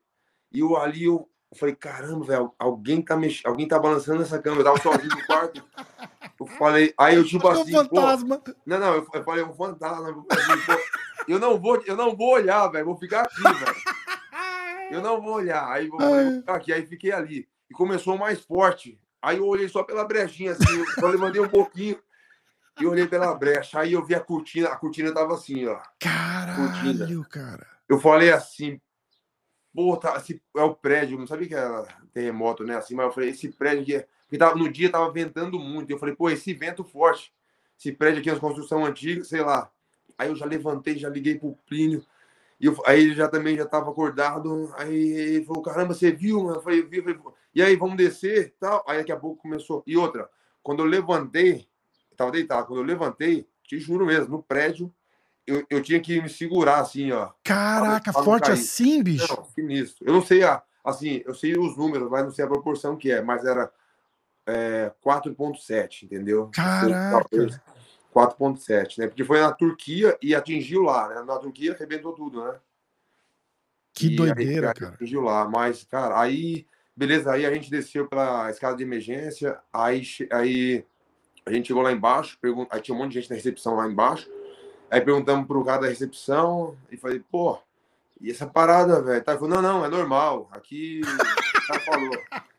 E 0.51 0.61
eu 0.61 0.77
ali, 0.77 1.05
eu, 1.05 1.29
Eu 1.51 1.59
falei, 1.59 1.75
caramba, 1.75 2.25
velho, 2.25 2.55
alguém 2.59 3.03
tá 3.03 3.17
mexendo, 3.17 3.47
alguém 3.47 3.69
tá 3.69 3.79
balançando 3.79 4.23
essa 4.23 4.39
cama. 4.39 4.61
Eu 4.61 4.65
tava 4.65 4.81
sozinho 4.81 5.11
no 5.11 5.27
quarto. 5.27 5.63
Eu 6.41 6.47
falei, 6.47 6.95
aí 6.97 7.17
eu 7.17 7.25
tipo 7.25 7.47
assim, 7.47 7.73
fantasma. 7.73 8.39
Pô, 8.39 8.55
não, 8.65 8.79
não, 8.79 8.95
eu, 8.95 9.07
eu 9.13 9.25
falei, 9.25 9.45
um 9.45 9.53
fantasma. 9.53 10.09
Eu, 10.09 10.25
eu 11.29 11.39
não 11.39 11.59
vou, 11.61 11.83
eu 11.85 11.97
não 11.97 12.17
vou 12.17 12.33
olhar, 12.33 12.67
velho, 12.69 12.87
vou 12.87 12.97
ficar 12.97 13.23
aqui, 13.23 13.43
velho. 13.43 13.77
Eu 14.91 15.03
não 15.03 15.21
vou 15.21 15.35
olhar. 15.35 15.71
Aí 15.71 15.89
vou, 15.89 16.01
vou 16.01 16.33
ficar 16.41 16.55
aqui, 16.55 16.73
aí 16.73 16.87
fiquei 16.87 17.13
ali. 17.13 17.49
E 17.69 17.75
começou 17.75 18.17
mais 18.17 18.41
forte. 18.41 18.99
Aí 19.25 19.39
eu 19.39 19.47
olhei 19.47 19.69
só 19.69 19.83
pela 19.83 20.05
brechinha, 20.05 20.53
assim, 20.53 20.85
só 21.01 21.09
levantei 21.09 21.41
um 21.41 21.49
pouquinho 21.49 21.99
e 22.79 22.87
olhei 22.87 23.07
pela 23.07 23.35
brecha. 23.35 23.81
Aí 23.81 23.95
eu 23.95 24.05
vi 24.05 24.15
a 24.15 24.21
cortina, 24.21 24.69
a 24.69 24.77
cortina 24.77 25.13
tava 25.13 25.35
assim, 25.35 25.67
ó. 25.67 25.81
Caralho, 25.99 26.69
cortina. 26.69 27.25
cara. 27.31 27.67
Eu 27.89 27.99
falei 27.99 28.31
assim, 28.31 28.81
pô, 29.75 29.97
tá, 29.97 30.17
esse 30.17 30.43
é 30.57 30.63
o 30.63 30.75
prédio, 30.75 31.19
não 31.19 31.27
sabia 31.27 31.49
que 31.49 31.55
era 31.55 31.87
terremoto, 32.13 32.65
né? 32.65 32.77
Assim, 32.77 32.95
mas 32.95 33.07
eu 33.07 33.13
falei, 33.13 33.31
esse 33.31 33.49
prédio 33.49 33.83
aqui, 33.83 34.07
porque 34.23 34.39
tava, 34.39 34.57
no 34.57 34.71
dia 34.71 34.91
tava 34.91 35.11
ventando 35.11 35.59
muito. 35.59 35.91
Eu 35.91 35.99
falei, 35.99 36.15
pô, 36.15 36.29
esse 36.29 36.53
vento 36.53 36.85
forte, 36.85 37.33
esse 37.79 37.93
prédio 37.93 38.21
aqui, 38.21 38.31
as 38.31 38.39
construção 38.39 38.85
antiga, 38.85 39.25
sei 39.25 39.41
lá. 39.41 39.71
Aí 40.19 40.29
eu 40.29 40.37
já 40.37 40.45
levantei, 40.45 40.99
já 40.99 41.09
liguei 41.09 41.39
pro 41.39 41.57
Plínio. 41.67 42.05
E 42.61 42.67
eu, 42.67 42.77
aí 42.87 43.01
ele 43.01 43.15
já 43.15 43.29
também 43.29 43.57
já 43.57 43.67
tava 43.67 43.91
acordado. 43.91 44.73
Aí 44.77 44.95
ele 44.95 45.45
falou, 45.45 45.63
caramba, 45.63 45.95
você 45.95 46.13
viu? 46.13 46.51
Eu 46.51 46.63
falei, 46.63 46.83
vi, 46.83 47.01
falei, 47.03 47.19
e 47.55 47.63
aí, 47.63 47.77
vamos 47.77 47.97
descer 47.97 48.55
tal. 48.59 48.85
Aí 48.87 48.99
daqui 48.99 49.13
a 49.13 49.17
pouco 49.17 49.43
começou. 49.43 49.83
E 49.87 49.97
outra, 49.97 50.29
quando 50.63 50.81
eu 50.81 50.87
levantei, 50.87 51.69
eu 52.11 52.17
tava 52.17 52.31
deitado, 52.31 52.67
quando 52.67 52.81
eu 52.81 52.87
levantei, 52.87 53.47
te 53.63 53.79
juro 53.79 54.07
mesmo, 54.07 54.37
no 54.37 54.43
prédio, 54.43 54.93
eu, 55.47 55.65
eu 55.69 55.83
tinha 55.83 56.01
que 56.01 56.21
me 56.21 56.29
segurar 56.29 56.81
assim, 56.81 57.13
ó. 57.13 57.31
Caraca, 57.43 58.05
pra, 58.05 58.13
pra 58.13 58.23
forte 58.23 58.51
assim, 58.51 59.03
bicho? 59.03 59.35
Não, 59.37 59.45
sinistro. 59.45 60.07
Eu 60.07 60.13
não 60.13 60.23
sei, 60.23 60.43
a, 60.43 60.63
assim, 60.83 61.23
eu 61.25 61.35
sei 61.35 61.57
os 61.59 61.77
números, 61.77 62.11
mas 62.11 62.25
não 62.25 62.31
sei 62.31 62.45
a 62.45 62.49
proporção 62.49 62.97
que 62.97 63.11
é, 63.11 63.23
mas 63.23 63.45
era 63.45 63.71
é, 64.47 64.93
4,7, 65.05 66.05
entendeu? 66.05 66.51
Caraca! 66.53 67.29
4,7, 68.15 68.99
né? 68.99 69.09
Porque 69.09 69.25
foi 69.25 69.41
na 69.41 69.53
Turquia 69.53 70.17
e 70.23 70.35
atingiu 70.35 70.83
lá, 70.83 71.09
né? 71.09 71.23
Na 71.23 71.37
Turquia 71.39 71.73
arrebentou 71.73 72.13
tudo, 72.13 72.45
né? 72.45 72.55
Que 73.93 74.07
e 74.07 74.17
doideira, 74.17 74.73
cara. 74.73 74.95
Atingiu 74.95 75.21
lá, 75.21 75.49
mas, 75.49 75.85
cara, 75.85 76.21
aí, 76.21 76.67
beleza, 76.97 77.33
aí 77.33 77.45
a 77.45 77.53
gente 77.53 77.71
desceu 77.71 78.07
pela 78.09 78.51
escada 78.51 78.77
de 78.77 78.83
emergência, 78.83 79.59
aí, 79.73 80.03
aí 80.31 80.85
a 81.45 81.53
gente 81.53 81.69
chegou 81.69 81.83
lá 81.83 81.93
embaixo, 81.93 82.39
pergun... 82.41 82.67
aí 82.71 82.81
tinha 82.81 82.95
um 82.95 82.99
monte 82.99 83.13
de 83.13 83.21
gente 83.21 83.31
na 83.31 83.37
recepção 83.37 83.77
lá 83.77 83.87
embaixo, 83.87 84.29
Aí 84.95 85.01
perguntamos 85.01 85.49
pro 85.49 85.65
cara 85.65 85.83
da 85.83 85.89
recepção 85.89 86.79
e 86.89 86.97
falei, 86.97 87.19
pô, 87.19 87.59
e 88.21 88.31
essa 88.31 88.47
parada, 88.47 89.03
velho? 89.03 89.25
Tá, 89.25 89.33
ele 89.33 89.41
falou, 89.41 89.57
não, 89.57 89.63
não, 89.63 89.85
é 89.85 89.89
normal. 89.89 90.49
Aqui 90.53 91.01
cara 91.67 91.81
falou. 91.81 92.17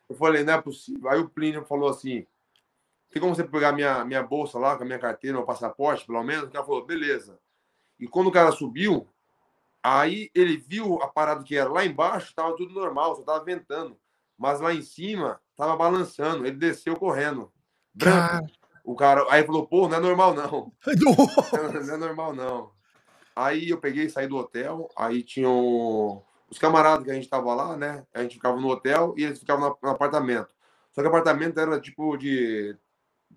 Eu 0.10 0.16
falei, 0.18 0.44
não 0.44 0.54
é 0.54 0.62
possível. 0.62 1.10
Aí 1.10 1.18
o 1.18 1.30
Plínio 1.30 1.64
falou 1.64 1.90
assim: 1.90 2.28
tem 3.10 3.22
como 3.22 3.34
você 3.34 3.44
pegar 3.44 3.72
minha, 3.72 4.04
minha 4.04 4.22
bolsa 4.22 4.60
lá, 4.60 4.76
com 4.76 4.84
a 4.84 4.86
minha 4.86 5.00
carteira, 5.00 5.38
meu 5.38 5.46
passaporte, 5.46 6.06
pelo 6.06 6.22
menos? 6.24 6.50
O 6.50 6.52
cara 6.52 6.66
falou, 6.66 6.86
beleza. 6.86 7.40
E 7.98 8.06
quando 8.06 8.28
o 8.28 8.34
cara 8.34 8.52
subiu, 8.52 9.08
aí 9.82 10.30
ele 10.36 10.58
viu 10.58 11.02
a 11.02 11.08
parada 11.08 11.42
que 11.42 11.56
era 11.56 11.70
lá 11.70 11.86
embaixo, 11.86 12.36
tava 12.36 12.54
tudo 12.58 12.74
normal, 12.74 13.16
só 13.16 13.22
tava 13.22 13.46
ventando. 13.46 13.98
Mas 14.38 14.60
lá 14.60 14.74
em 14.74 14.82
cima, 14.82 15.40
tava 15.56 15.76
balançando. 15.76 16.46
Ele 16.46 16.58
desceu 16.58 16.96
correndo. 16.96 17.52
Branco. 17.94 18.50
O 18.84 18.96
cara 18.96 19.26
aí 19.30 19.44
falou, 19.44 19.66
pô, 19.66 19.88
não 19.88 19.98
é 19.98 20.00
normal 20.00 20.34
não. 20.34 20.72
não 21.86 21.94
é 21.94 21.98
normal 21.98 22.34
não. 22.34 22.72
Aí 23.36 23.70
eu 23.70 23.80
peguei, 23.80 24.08
saí 24.08 24.28
do 24.28 24.38
hotel, 24.38 24.88
aí 24.96 25.22
tinham 25.22 26.24
os 26.50 26.58
camaradas 26.58 27.04
que 27.04 27.12
a 27.12 27.14
gente 27.14 27.28
tava 27.28 27.54
lá, 27.54 27.76
né? 27.76 28.06
A 28.14 28.22
gente 28.22 28.36
ficava 28.36 28.60
no 28.60 28.70
hotel 28.70 29.14
e 29.18 29.24
eles 29.24 29.40
ficavam 29.40 29.78
no, 29.82 29.90
apartamento. 29.90 30.50
Só 30.94 31.02
que 31.02 31.08
o 31.08 31.10
apartamento 31.10 31.60
era 31.60 31.82
tipo 31.82 32.16
de 32.16 32.78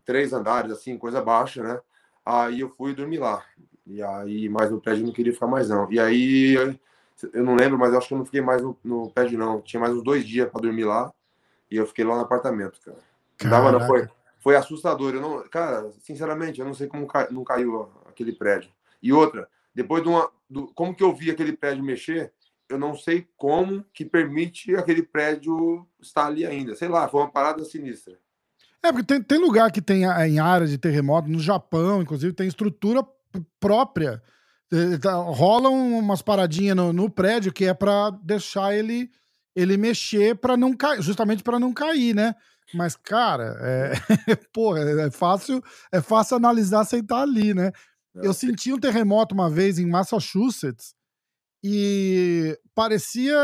três 0.04 0.32
andares, 0.32 0.70
assim, 0.70 0.96
coisa 0.96 1.20
baixa, 1.20 1.62
né? 1.62 1.80
Aí 2.24 2.61
eu 2.61 2.68
fui 2.68 2.94
dormir 2.94 3.18
lá. 3.18 3.44
E 3.87 4.02
aí, 4.02 4.48
mais 4.48 4.70
no 4.70 4.80
prédio 4.80 5.06
não 5.06 5.12
queria 5.12 5.32
ficar 5.32 5.46
mais 5.46 5.68
não. 5.68 5.90
E 5.90 5.98
aí, 5.98 6.78
eu 7.33 7.44
não 7.44 7.57
lembro, 7.57 7.78
mas 7.78 7.92
eu 7.92 7.98
acho 7.98 8.09
que 8.09 8.14
eu 8.14 8.18
não 8.18 8.24
fiquei 8.24 8.40
mais 8.40 8.62
no, 8.62 8.76
no 8.85 9.11
prédio 9.11 9.38
não. 9.38 9.61
Tinha 9.61 9.81
mais 9.81 9.94
uns 9.94 10.02
dois 10.02 10.26
dias 10.26 10.48
para 10.48 10.61
dormir 10.61 10.85
lá. 10.85 11.12
E 11.70 11.76
eu 11.76 11.87
fiquei 11.87 12.04
lá 12.04 12.14
no 12.14 12.22
apartamento, 12.22 12.81
cara. 12.81 12.98
Dava, 13.44 13.72
não, 13.72 13.87
foi, 13.87 14.09
foi 14.40 14.57
assustador. 14.57 15.14
Eu 15.14 15.20
não, 15.20 15.48
cara, 15.48 15.90
sinceramente, 16.00 16.61
eu 16.61 16.66
não 16.66 16.74
sei 16.74 16.87
como 16.87 17.07
cai, 17.07 17.28
não 17.31 17.44
caiu 17.44 17.90
aquele 18.09 18.33
prédio. 18.33 18.70
E 19.02 19.12
outra, 19.12 19.48
depois 19.74 20.02
de 20.02 20.09
uma, 20.09 20.31
do, 20.48 20.68
como 20.68 20.94
que 20.94 21.02
eu 21.02 21.14
vi 21.14 21.31
aquele 21.31 21.57
prédio 21.57 21.85
mexer, 21.85 22.33
eu 22.68 22.78
não 22.78 22.94
sei 22.94 23.26
como 23.37 23.85
que 23.92 24.04
permite 24.04 24.74
aquele 24.74 25.02
prédio 25.02 25.87
estar 26.00 26.26
ali 26.26 26.44
ainda. 26.44 26.74
Sei 26.74 26.88
lá, 26.88 27.09
foi 27.09 27.20
uma 27.20 27.31
parada 27.31 27.64
sinistra. 27.64 28.18
É, 28.83 28.92
porque 28.92 29.07
tem, 29.07 29.22
tem 29.22 29.38
lugar 29.38 29.72
que 29.72 29.83
tem 29.83 30.04
em 30.04 30.38
área 30.38 30.66
de 30.66 30.78
terremoto, 30.78 31.28
no 31.28 31.40
Japão, 31.40 32.00
inclusive, 32.02 32.33
tem 32.33 32.46
estrutura 32.46 33.04
própria. 33.59 34.22
É, 34.70 34.98
tá, 34.98 35.14
rolam 35.14 35.98
umas 35.98 36.20
paradinhas 36.20 36.76
no, 36.76 36.92
no 36.92 37.09
prédio 37.11 37.52
que 37.52 37.64
é 37.64 37.72
para 37.72 38.11
deixar 38.22 38.74
ele 38.74 39.11
ele 39.57 39.76
mexer 39.76 40.37
para 40.37 40.57
não 40.57 40.72
cair, 40.72 41.02
justamente 41.02 41.42
para 41.42 41.59
não 41.59 41.72
cair, 41.72 42.14
né? 42.14 42.33
Mas, 42.72 42.94
cara, 42.94 43.57
é, 43.61 43.92
porra, 44.52 44.81
é 44.81 45.11
fácil, 45.11 45.62
é 45.90 46.00
fácil 46.00 46.37
analisar 46.37 46.85
sem 46.85 47.00
estar 47.00 47.22
ali, 47.22 47.54
né? 47.54 47.72
É. 48.16 48.26
Eu 48.26 48.33
senti 48.33 48.72
um 48.72 48.78
terremoto 48.78 49.35
uma 49.35 49.50
vez 49.50 49.78
em 49.78 49.87
Massachusetts 49.87 50.94
e 51.64 52.57
parecia. 52.74 53.37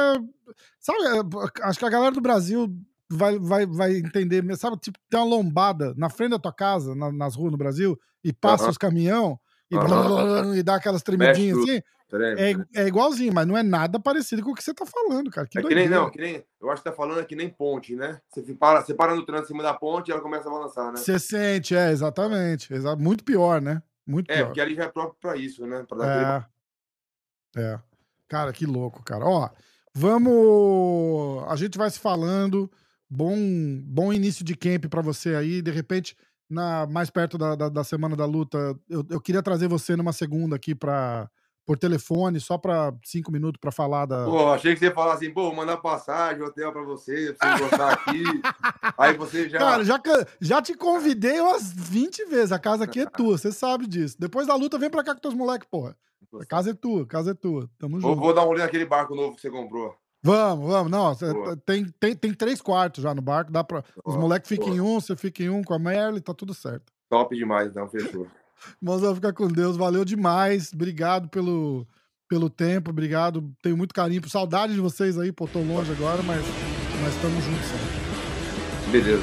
Sabe, 0.78 0.98
é, 1.04 1.62
acho 1.64 1.78
que 1.78 1.84
a 1.84 1.90
galera 1.90 2.14
do 2.14 2.20
Brasil 2.20 2.72
vai, 3.10 3.38
vai, 3.38 3.66
vai 3.66 3.96
entender, 3.96 4.44
sabe? 4.56 4.76
Tipo, 4.78 4.98
tem 5.10 5.18
uma 5.18 5.26
lombada 5.26 5.94
na 5.96 6.08
frente 6.08 6.30
da 6.30 6.38
tua 6.38 6.52
casa, 6.52 6.94
na, 6.94 7.10
nas 7.10 7.34
ruas 7.34 7.50
no 7.50 7.58
Brasil, 7.58 7.98
e 8.22 8.32
passa 8.32 8.70
os 8.70 8.78
caminhão 8.78 9.38
e, 9.70 10.58
e 10.58 10.62
dá 10.62 10.76
aquelas 10.76 11.02
tremidinhas 11.02 11.58
assim. 11.58 11.80
É, 12.12 12.82
é 12.82 12.86
igualzinho, 12.86 13.32
mas 13.32 13.46
não 13.46 13.56
é 13.56 13.62
nada 13.62 13.98
parecido 13.98 14.42
com 14.42 14.50
o 14.50 14.54
que 14.54 14.62
você 14.62 14.72
tá 14.72 14.86
falando, 14.86 15.30
cara. 15.30 15.48
Que 15.48 15.58
é 15.58 15.62
que 15.62 15.74
nem, 15.74 15.88
não, 15.88 16.10
que 16.10 16.20
nem, 16.20 16.44
eu 16.60 16.70
acho 16.70 16.82
que 16.82 16.88
tá 16.88 16.94
falando 16.94 17.20
é 17.20 17.24
que 17.24 17.34
nem 17.34 17.48
ponte, 17.48 17.96
né? 17.96 18.20
Você 18.28 18.54
para, 18.54 18.82
você 18.82 18.94
para 18.94 19.14
no 19.14 19.24
trânsito 19.24 19.46
em 19.46 19.56
cima 19.56 19.62
da 19.62 19.74
ponte 19.74 20.08
e 20.08 20.12
ela 20.12 20.20
começa 20.20 20.48
a 20.48 20.52
balançar, 20.52 20.92
né? 20.92 20.96
Você 20.96 21.18
sente, 21.18 21.74
é, 21.74 21.90
exatamente. 21.90 22.68
Muito 22.98 23.24
pior, 23.24 23.60
né? 23.60 23.82
Muito 24.06 24.30
é, 24.30 24.36
pior. 24.36 24.46
porque 24.46 24.60
ali 24.60 24.74
já 24.76 24.84
é 24.84 24.88
próprio 24.88 25.16
pra 25.20 25.36
isso, 25.36 25.66
né? 25.66 25.84
Pra 25.88 25.98
dar 25.98 26.50
é. 27.56 27.60
é. 27.60 27.80
Cara, 28.28 28.52
que 28.52 28.66
louco, 28.66 29.02
cara. 29.02 29.24
Ó, 29.24 29.48
vamos. 29.92 31.44
A 31.48 31.56
gente 31.56 31.76
vai 31.76 31.90
se 31.90 31.98
falando. 31.98 32.70
Bom, 33.08 33.36
bom 33.82 34.12
início 34.12 34.44
de 34.44 34.56
camp 34.56 34.86
para 34.86 35.02
você 35.02 35.34
aí. 35.34 35.60
De 35.60 35.70
repente, 35.70 36.16
na 36.54 36.86
mais 36.86 37.10
perto 37.10 37.36
da, 37.36 37.54
da, 37.54 37.68
da 37.68 37.84
semana 37.84 38.16
da 38.16 38.24
luta, 38.24 38.78
eu, 38.88 39.04
eu 39.10 39.20
queria 39.20 39.42
trazer 39.42 39.68
você 39.68 39.96
numa 39.96 40.12
segunda 40.12 40.56
aqui 40.56 40.74
para 40.74 41.28
por 41.66 41.78
telefone, 41.78 42.40
só 42.40 42.58
para 42.58 42.92
cinco 43.02 43.32
minutos 43.32 43.58
para 43.58 43.72
falar 43.72 44.06
da. 44.06 44.24
Pô, 44.24 44.52
achei 44.52 44.74
que 44.74 44.78
você 44.78 44.86
ia 44.86 44.94
falar 44.94 45.14
assim, 45.14 45.30
pô, 45.30 45.52
mandar 45.52 45.78
passagem, 45.78 46.42
hotel 46.42 46.72
para 46.72 46.82
você, 46.82 47.34
pra 47.38 47.56
você 47.56 47.64
gostar 47.64 47.92
aqui. 47.92 48.22
Aí 48.98 49.16
você 49.16 49.48
já. 49.48 49.58
Cara, 49.58 49.84
já, 49.84 50.00
já 50.40 50.62
te 50.62 50.74
convidei 50.74 51.40
umas 51.40 51.72
20 51.72 52.26
vezes. 52.26 52.52
A 52.52 52.58
casa 52.58 52.84
aqui 52.84 53.00
é 53.00 53.06
tua, 53.08 53.38
você 53.38 53.50
sabe 53.50 53.86
disso. 53.86 54.16
Depois 54.18 54.46
da 54.46 54.54
luta, 54.54 54.78
vem 54.78 54.90
pra 54.90 55.02
cá 55.02 55.14
com 55.14 55.20
teus 55.20 55.34
moleques, 55.34 55.66
porra. 55.70 55.96
A 56.40 56.44
casa 56.44 56.70
é 56.70 56.74
tua, 56.74 57.02
a 57.02 57.06
casa 57.06 57.30
é 57.30 57.34
tua. 57.34 57.70
Tamo 57.78 58.00
junto. 58.00 58.14
Vou, 58.14 58.16
vou 58.16 58.34
dar 58.34 58.44
um 58.44 58.48
olho 58.48 58.58
naquele 58.58 58.84
barco 58.84 59.14
novo 59.14 59.36
que 59.36 59.40
você 59.40 59.50
comprou. 59.50 59.94
Vamos, 60.24 60.66
vamos. 60.66 60.90
Não, 60.90 61.14
tem, 61.66 61.84
tem, 62.00 62.16
tem 62.16 62.32
três 62.32 62.62
quartos 62.62 63.02
já 63.02 63.14
no 63.14 63.20
barco. 63.20 63.52
Dá 63.52 63.62
pra... 63.62 63.84
Os 64.02 64.16
moleques 64.16 64.48
ficam 64.48 64.74
em 64.74 64.80
um, 64.80 64.98
você 64.98 65.14
fica 65.14 65.42
em 65.42 65.50
um 65.50 65.62
com 65.62 65.74
a 65.74 65.78
Merle, 65.78 66.18
tá 66.18 66.32
tudo 66.32 66.54
certo. 66.54 66.90
Top 67.10 67.36
demais, 67.36 67.68
então, 67.68 67.86
fechou. 67.86 68.26
Mozão, 68.80 69.14
fica 69.14 69.34
com 69.34 69.48
Deus. 69.48 69.76
Valeu 69.76 70.02
demais. 70.02 70.72
Obrigado 70.72 71.28
pelo, 71.28 71.86
pelo 72.26 72.48
tempo. 72.48 72.88
Obrigado. 72.88 73.52
Tenho 73.62 73.76
muito 73.76 73.94
carinho. 73.94 74.26
Saudade 74.26 74.72
de 74.72 74.80
vocês 74.80 75.18
aí. 75.18 75.30
Pô, 75.30 75.46
tô 75.46 75.60
longe 75.60 75.92
agora, 75.92 76.22
mas, 76.22 76.42
mas 77.02 77.14
estamos 77.14 77.44
juntos 77.44 77.66
sempre. 77.66 78.90
Beleza, 78.90 79.22